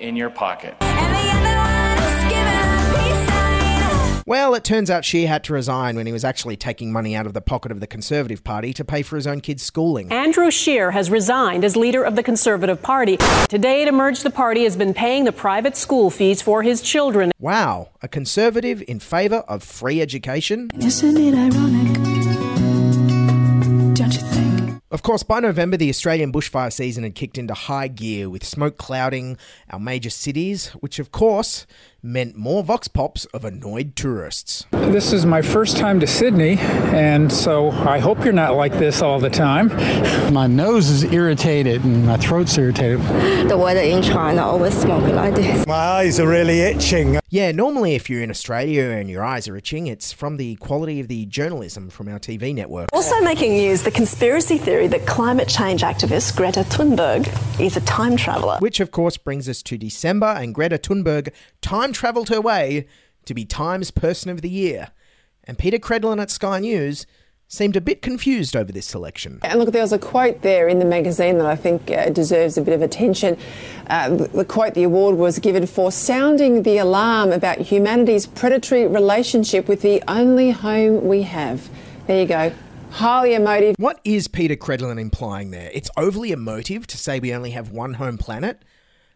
In 0.00 0.16
your 0.16 0.30
pocket. 0.30 0.74
Well, 4.26 4.54
it 4.54 4.64
turns 4.64 4.90
out 4.90 5.04
Scheer 5.04 5.28
had 5.28 5.44
to 5.44 5.52
resign 5.52 5.96
when 5.96 6.06
he 6.06 6.12
was 6.12 6.24
actually 6.24 6.56
taking 6.56 6.90
money 6.90 7.14
out 7.14 7.26
of 7.26 7.34
the 7.34 7.42
pocket 7.42 7.70
of 7.70 7.80
the 7.80 7.86
Conservative 7.86 8.42
Party 8.42 8.72
to 8.72 8.82
pay 8.82 9.02
for 9.02 9.16
his 9.16 9.26
own 9.26 9.42
kids' 9.42 9.62
schooling. 9.62 10.10
Andrew 10.10 10.50
Scheer 10.50 10.92
has 10.92 11.10
resigned 11.10 11.62
as 11.62 11.76
leader 11.76 12.02
of 12.02 12.16
the 12.16 12.22
Conservative 12.22 12.80
Party. 12.80 13.18
Today 13.50 13.82
it 13.82 13.88
emerged 13.88 14.22
the 14.22 14.30
party 14.30 14.64
has 14.64 14.76
been 14.76 14.94
paying 14.94 15.24
the 15.24 15.32
private 15.32 15.76
school 15.76 16.08
fees 16.08 16.40
for 16.40 16.62
his 16.62 16.80
children. 16.80 17.32
Wow, 17.38 17.90
a 18.00 18.08
Conservative 18.08 18.82
in 18.88 18.98
favour 18.98 19.44
of 19.46 19.62
free 19.62 20.00
education? 20.00 20.70
Isn't 20.80 21.18
it 21.18 21.34
ironic? 21.34 21.94
Don't 23.94 24.14
you 24.14 24.20
think? 24.20 24.82
Of 24.90 25.02
course, 25.02 25.22
by 25.22 25.40
November, 25.40 25.76
the 25.76 25.90
Australian 25.90 26.32
bushfire 26.32 26.72
season 26.72 27.02
had 27.02 27.14
kicked 27.14 27.36
into 27.36 27.52
high 27.52 27.88
gear 27.88 28.30
with 28.30 28.42
smoke 28.44 28.78
clouding 28.78 29.36
our 29.70 29.80
major 29.80 30.08
cities, 30.08 30.68
which 30.80 30.98
of 30.98 31.12
course 31.12 31.66
meant 32.04 32.36
more 32.36 32.62
vox 32.62 32.86
pops 32.86 33.24
of 33.26 33.46
annoyed 33.46 33.96
tourists. 33.96 34.66
This 34.72 35.10
is 35.10 35.24
my 35.24 35.40
first 35.40 35.78
time 35.78 36.00
to 36.00 36.06
Sydney, 36.06 36.58
and 36.58 37.32
so 37.32 37.70
I 37.70 37.98
hope 37.98 38.22
you're 38.24 38.34
not 38.34 38.54
like 38.54 38.74
this 38.74 39.00
all 39.00 39.18
the 39.18 39.30
time. 39.30 39.68
My 40.32 40.46
nose 40.46 40.90
is 40.90 41.04
irritated 41.04 41.82
and 41.82 42.04
my 42.06 42.18
throat's 42.18 42.58
irritated. 42.58 43.00
The 43.48 43.56
weather 43.56 43.80
in 43.80 44.02
China 44.02 44.42
always 44.42 44.74
smoky 44.78 45.12
like 45.14 45.34
this. 45.34 45.66
My 45.66 45.74
eyes 45.74 46.20
are 46.20 46.28
really 46.28 46.60
itching. 46.60 47.18
Yeah, 47.30 47.52
normally 47.52 47.94
if 47.94 48.10
you're 48.10 48.22
in 48.22 48.30
Australia 48.30 48.90
and 48.90 49.08
your 49.08 49.24
eyes 49.24 49.48
are 49.48 49.56
itching, 49.56 49.86
it's 49.86 50.12
from 50.12 50.36
the 50.36 50.56
quality 50.56 51.00
of 51.00 51.08
the 51.08 51.24
journalism 51.26 51.88
from 51.88 52.08
our 52.08 52.18
TV 52.18 52.54
network. 52.54 52.90
Also 52.92 53.18
making 53.22 53.52
news, 53.52 53.82
the 53.82 53.90
conspiracy 53.90 54.58
theory 54.58 54.86
that 54.88 55.06
climate 55.06 55.48
change 55.48 55.80
activist 55.80 56.36
Greta 56.36 56.60
Thunberg 56.60 57.26
is 57.58 57.78
a 57.78 57.80
time 57.80 58.16
traveller. 58.16 58.58
Which 58.58 58.78
of 58.78 58.90
course 58.90 59.16
brings 59.16 59.48
us 59.48 59.62
to 59.62 59.78
December 59.78 60.26
and 60.26 60.54
Greta 60.54 60.76
Thunberg 60.78 61.32
time 61.62 61.93
travelled 61.94 62.28
her 62.28 62.40
way 62.40 62.86
to 63.24 63.34
be 63.34 63.44
Times 63.44 63.90
Person 63.90 64.30
of 64.30 64.42
the 64.42 64.50
Year. 64.50 64.90
And 65.44 65.56
Peta 65.56 65.78
Credlin 65.78 66.20
at 66.20 66.30
Sky 66.30 66.58
News 66.60 67.06
seemed 67.48 67.76
a 67.76 67.80
bit 67.80 68.02
confused 68.02 68.56
over 68.56 68.72
this 68.72 68.86
selection. 68.86 69.38
And 69.42 69.60
look, 69.60 69.72
there 69.72 69.82
was 69.82 69.92
a 69.92 69.98
quote 69.98 70.42
there 70.42 70.66
in 70.68 70.78
the 70.78 70.84
magazine 70.84 71.38
that 71.38 71.46
I 71.46 71.56
think 71.56 71.90
uh, 71.90 72.10
deserves 72.10 72.58
a 72.58 72.62
bit 72.62 72.74
of 72.74 72.82
attention. 72.82 73.38
Uh, 73.86 74.08
the, 74.10 74.28
the 74.28 74.44
quote, 74.44 74.74
the 74.74 74.82
award 74.82 75.16
was 75.16 75.38
given 75.38 75.66
for 75.66 75.92
sounding 75.92 76.62
the 76.62 76.78
alarm 76.78 77.32
about 77.32 77.58
humanity's 77.58 78.26
predatory 78.26 78.86
relationship 78.86 79.68
with 79.68 79.82
the 79.82 80.02
only 80.08 80.50
home 80.50 81.06
we 81.06 81.22
have. 81.22 81.68
There 82.06 82.20
you 82.20 82.26
go. 82.26 82.52
Highly 82.90 83.34
emotive. 83.34 83.74
What 83.78 84.00
is 84.04 84.28
Peta 84.28 84.56
Credlin 84.56 85.00
implying 85.00 85.50
there? 85.50 85.70
It's 85.74 85.90
overly 85.96 86.32
emotive 86.32 86.86
to 86.88 86.96
say 86.96 87.18
we 87.20 87.34
only 87.34 87.50
have 87.50 87.70
one 87.70 87.94
home 87.94 88.18
planet. 88.18 88.62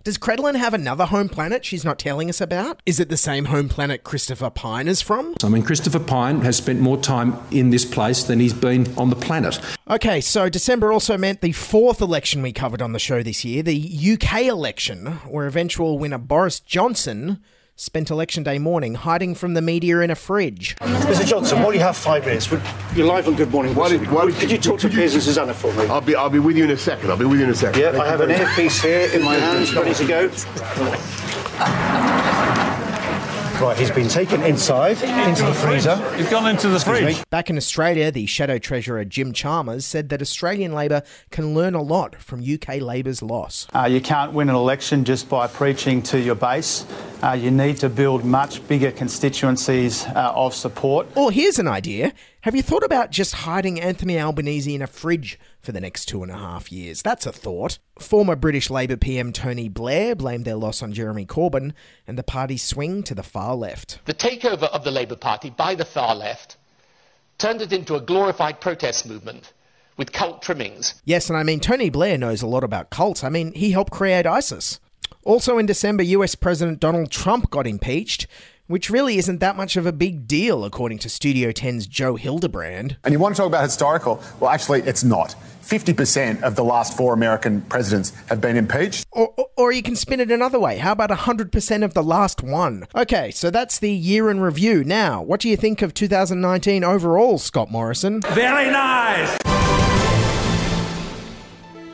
Does 0.05 0.17
Credlin 0.17 0.55
have 0.55 0.75
another 0.75 1.07
home 1.07 1.29
planet 1.29 1.65
she's 1.65 1.85
not 1.85 1.99
telling 1.99 2.29
us 2.31 2.41
about? 2.41 2.81
Is 2.87 3.01
it 3.01 3.09
the 3.09 3.17
same 3.17 3.47
home 3.47 3.69
planet 3.69 4.05
Christopher 4.05 4.49
Pyne 4.49 4.87
is 4.87 5.03
from? 5.03 5.35
I 5.43 5.49
mean, 5.49 5.65
Christopher 5.65 5.99
Pyne 5.99 6.41
has 6.43 6.57
spent 6.57 6.81
more 6.81 6.97
time 6.97 7.37
in 7.51 7.71
this 7.71 7.85
place 7.85 8.23
than 8.23 8.39
he's 8.39 8.53
been 8.53 8.97
on 8.97 9.11
the 9.11 9.17
planet. 9.17 9.59
Okay, 9.91 10.21
so 10.21 10.49
December 10.49 10.93
also 10.93 11.19
meant 11.19 11.41
the 11.41 11.51
fourth 11.51 12.01
election 12.01 12.43
we 12.43 12.53
covered 12.53 12.81
on 12.81 12.93
the 12.93 13.01
show 13.01 13.25
this 13.25 13.45
year, 13.45 13.65
the 13.65 14.15
UK 14.15 14.43
election, 14.43 15.07
where 15.27 15.49
eventual 15.49 15.99
winner 15.99 16.17
Boris 16.19 16.61
Johnson 16.61 17.43
spent 17.79 18.11
election 18.11 18.43
day 18.43 18.59
morning 18.59 18.97
hiding 18.97 19.37
from 19.37 19.55
the 19.55 19.63
media 19.63 20.01
in 20.01 20.11
a 20.11 20.15
fridge. 20.17 20.75
Mr. 20.81 21.25
Johnson, 21.25 21.63
while 21.63 21.73
you 21.73 21.79
have 21.79 21.97
five 21.97 22.27
minutes, 22.27 22.51
would, 22.51 22.61
you're 22.93 23.07
live 23.07 23.29
on 23.29 23.37
Good 23.37 23.53
Morning. 23.53 23.73
Why 23.77 23.89
did, 23.89 24.11
why 24.11 24.29
could 24.33 24.51
you 24.51 24.59
talk 24.59 24.81
to 24.81 24.89
Piers 24.89 25.15
and 25.15 25.23
Susanna 25.23 25.55
for 25.55 25.73
me? 25.75 25.87
I'll 25.87 26.01
be, 26.01 26.17
I'll 26.17 26.29
be 26.29 26.41
with 26.41 26.57
you 26.57 26.65
in 26.65 26.73
a 26.73 26.77
second. 26.77 27.09
I'll 27.09 27.17
be 27.17 27.25
with 27.25 27.39
you 27.39 27.45
in 27.45 27.51
a 27.53 27.55
second. 27.55 27.81
Yeah, 27.81 27.97
I 28.01 28.09
have 28.09 28.21
an 28.21 28.33
earpiece 28.33 28.83
here 28.83 29.09
in 29.13 29.23
my 29.23 29.37
hands, 29.37 29.73
ready 29.73 29.95
to 29.95 30.07
go. 30.07 30.29
Right, 33.61 33.77
he's 33.77 33.91
been 33.91 34.09
taken 34.09 34.45
inside, 34.45 35.03
into 35.03 35.45
the 35.45 35.53
freezer. 35.53 35.97
He's 36.17 36.31
gone 36.31 36.49
into 36.49 36.69
the 36.69 36.79
fridge. 36.79 37.29
Back 37.29 37.51
in 37.51 37.57
Australia, 37.57 38.13
the 38.13 38.25
Shadow 38.25 38.57
Treasurer 38.57 39.05
Jim 39.05 39.33
Chalmers 39.33 39.85
said 39.85 40.11
that 40.11 40.23
Australian 40.23 40.73
Labor 40.73 41.03
can 41.33 41.55
learn 41.55 41.75
a 41.75 41.83
lot 41.83 42.15
from 42.23 42.41
UK 42.41 42.81
Labor's 42.81 43.21
loss. 43.21 43.67
Uh, 43.75 43.89
you 43.91 44.01
can't 44.01 44.33
win 44.33 44.49
an 44.49 44.55
election 44.55 45.05
just 45.05 45.29
by 45.29 45.49
preaching 45.49 46.03
to 46.03 46.21
your 46.21 46.37
base. 46.37 46.87
Uh, 47.21 47.33
you 47.33 47.51
need 47.51 47.79
to 47.79 47.89
build 47.89 48.25
much 48.25 48.67
bigger 48.69 48.93
constituencies 48.93 50.05
uh, 50.07 50.33
of 50.37 50.55
support. 50.55 51.09
Or 51.17 51.33
here's 51.33 51.59
an 51.59 51.67
idea. 51.67 52.13
Have 52.43 52.55
you 52.55 52.63
thought 52.63 52.85
about 52.85 53.11
just 53.11 53.35
hiding 53.35 53.81
Anthony 53.81 54.17
Albanese 54.17 54.73
in 54.73 54.81
a 54.81 54.87
fridge 54.87 55.41
for 55.61 55.73
the 55.73 55.81
next 55.81 56.05
two 56.05 56.23
and 56.23 56.31
a 56.31 56.39
half 56.39 56.71
years? 56.71 57.03
That's 57.03 57.27
a 57.27 57.33
thought. 57.33 57.81
Former 57.99 58.37
British 58.37 58.71
Labour 58.71 58.97
PM 58.97 59.33
Tony 59.33 59.69
Blair 59.69 60.15
blamed 60.15 60.45
their 60.45 60.55
loss 60.55 60.81
on 60.81 60.93
Jeremy 60.93 61.27
Corbyn 61.27 61.73
and 62.07 62.17
the 62.17 62.23
party's 62.23 62.63
swing 62.63 63.03
to 63.03 63.15
the 63.15 63.25
far 63.25 63.57
left. 63.57 63.99
The 64.05 64.15
takeover 64.15 64.71
of 64.73 64.85
the 64.85 64.93
Labour 64.93 65.17
Party 65.17 65.51
by 65.51 65.75
the 65.75 65.85
far 65.85 66.15
left 66.15 66.57
turned 67.39 67.61
it 67.61 67.73
into 67.73 67.97
a 67.97 68.01
glorified 68.01 68.61
protest 68.61 69.05
movement 69.05 69.53
with 69.97 70.13
cult 70.13 70.41
trimmings. 70.41 70.95
Yes, 71.05 71.29
and 71.29 71.37
I 71.37 71.43
mean, 71.43 71.59
Tony 71.59 71.91
Blair 71.91 72.17
knows 72.17 72.41
a 72.41 72.47
lot 72.47 72.63
about 72.63 72.91
cults. 72.91 73.25
I 73.25 73.31
mean, 73.31 73.53
he 73.55 73.73
helped 73.73 73.91
create 73.91 74.27
ISIS. 74.27 74.79
Also 75.25 75.59
in 75.59 75.67
December, 75.67 76.05
US 76.05 76.37
President 76.37 76.79
Donald 76.79 77.11
Trump 77.11 77.51
got 77.51 77.67
impeached, 77.67 78.29
which 78.69 78.89
really 78.89 79.19
isn't 79.19 79.41
that 79.41 79.57
much 79.57 79.77
of 79.77 79.87
a 79.87 79.93
big 79.93 80.29
deal, 80.29 80.65
according 80.65 80.99
to 80.99 81.09
Studio 81.09 81.51
10's 81.51 81.87
Joe 81.87 82.15
Hildebrand. 82.15 82.97
And 83.03 83.13
you 83.13 83.19
want 83.19 83.35
to 83.35 83.41
talk 83.41 83.49
about 83.49 83.65
historical? 83.65 84.23
Well, 84.39 84.51
actually, 84.51 84.83
it's 84.83 85.03
not. 85.03 85.35
50% 85.63 86.43
of 86.43 86.55
the 86.55 86.65
last 86.65 86.97
four 86.97 87.13
American 87.13 87.61
presidents 87.63 88.13
have 88.29 88.41
been 88.41 88.57
impeached. 88.57 89.07
Or, 89.13 89.35
or, 89.37 89.47
or 89.57 89.73
you 89.73 89.83
can 89.83 89.97
spin 89.97 90.21
it 90.21 90.31
another 90.31 90.59
way. 90.59 90.79
How 90.79 90.93
about 90.93 91.11
100% 91.11 91.85
of 91.85 91.93
the 91.93 92.03
last 92.03 92.43
one? 92.43 92.87
Okay, 92.95 93.31
so 93.31 93.51
that's 93.51 93.79
the 93.79 93.93
year 93.93 94.31
in 94.31 94.41
review. 94.41 94.83
Now, 94.85 95.21
what 95.21 95.41
do 95.41 95.49
you 95.49 95.57
think 95.57 95.83
of 95.83 95.93
2019 95.93 96.85
overall, 96.85 97.37
Scott 97.39 97.71
Morrison? 97.71 98.23
Very 98.23 98.71
nice! 98.71 99.58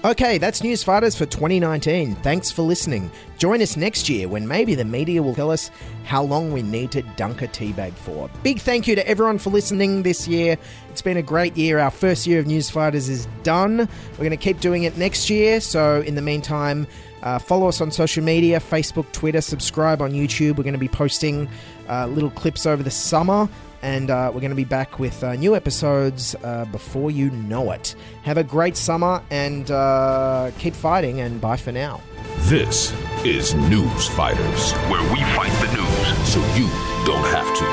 Okay, 0.05 0.37
that's 0.37 0.63
News 0.63 0.83
Fighters 0.83 1.17
for 1.17 1.25
2019. 1.25 2.17
Thanks 2.17 2.51
for 2.51 2.61
listening. 2.61 3.11
Join 3.39 3.63
us 3.63 3.75
next 3.75 4.07
year 4.07 4.29
when 4.29 4.47
maybe 4.47 4.75
the 4.75 4.85
media 4.85 5.23
will 5.23 5.35
tell 5.35 5.51
us 5.51 5.71
how 6.05 6.23
long 6.23 6.53
we 6.53 6.61
need 6.61 6.91
to 6.91 7.01
dunk 7.17 7.41
a 7.41 7.49
teabag 7.49 7.95
for. 7.95 8.29
Big 8.43 8.61
thank 8.61 8.87
you 8.87 8.95
to 8.97 9.09
everyone 9.09 9.39
for 9.39 9.49
listening 9.49 10.03
this 10.03 10.29
year. 10.29 10.59
It's 10.91 11.01
been 11.01 11.17
a 11.17 11.23
great 11.23 11.57
year. 11.57 11.79
Our 11.79 11.91
first 11.91 12.27
year 12.27 12.39
of 12.39 12.47
News 12.47 12.69
Fighters 12.69 13.09
is 13.09 13.27
done. 13.45 13.79
We're 13.79 14.19
going 14.19 14.29
to 14.29 14.37
keep 14.37 14.61
doing 14.61 14.83
it 14.83 14.99
next 14.99 15.31
year. 15.31 15.59
So, 15.59 16.03
in 16.03 16.17
the 16.17 16.23
meantime, 16.23 16.87
uh, 17.23 17.39
follow 17.39 17.69
us 17.69 17.81
on 17.81 17.91
social 17.91 18.23
media 18.23 18.61
Facebook, 18.61 19.11
Twitter, 19.13 19.41
subscribe 19.41 20.03
on 20.03 20.13
YouTube. 20.13 20.59
We're 20.59 20.65
going 20.65 20.75
to 20.75 20.79
be 20.79 20.87
posting 20.87 21.49
uh, 21.89 22.09
little 22.09 22.31
clips 22.31 22.67
over 22.67 22.83
the 22.83 22.91
summer 22.91 23.49
and 23.85 24.11
uh, 24.11 24.31
we're 24.33 24.41
going 24.41 24.51
to 24.51 24.57
be 24.57 24.65
back 24.65 24.99
with 24.99 25.23
uh, 25.23 25.35
new 25.35 25.55
episodes 25.55 26.35
uh, 26.43 26.65
before 26.73 27.11
you 27.11 27.31
know 27.31 27.71
it. 27.71 27.95
Have 28.23 28.39
a 28.39 28.43
great 28.43 28.77
summer 28.79 29.23
and 29.31 29.71
uh, 29.71 30.51
keep 30.59 30.75
fighting, 30.75 31.21
and 31.21 31.41
bye 31.41 31.59
for 31.59 31.71
now. 31.71 32.01
This 32.49 32.93
is 33.25 33.55
News 33.55 34.09
Fighters, 34.09 34.73
where 34.89 35.03
we 35.13 35.21
fight 35.37 35.53
the 35.61 35.77
news 35.77 36.29
so 36.29 36.41
you 36.57 36.67
don't 37.05 37.27
have 37.27 37.47
to. 37.59 37.65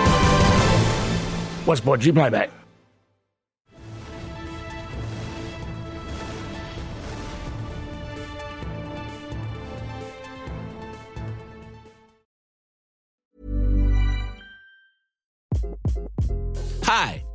What's 1.65 1.84
more, 1.86 1.97
G 1.97 2.12
playback? 2.12 2.50
Hi, 2.50 2.61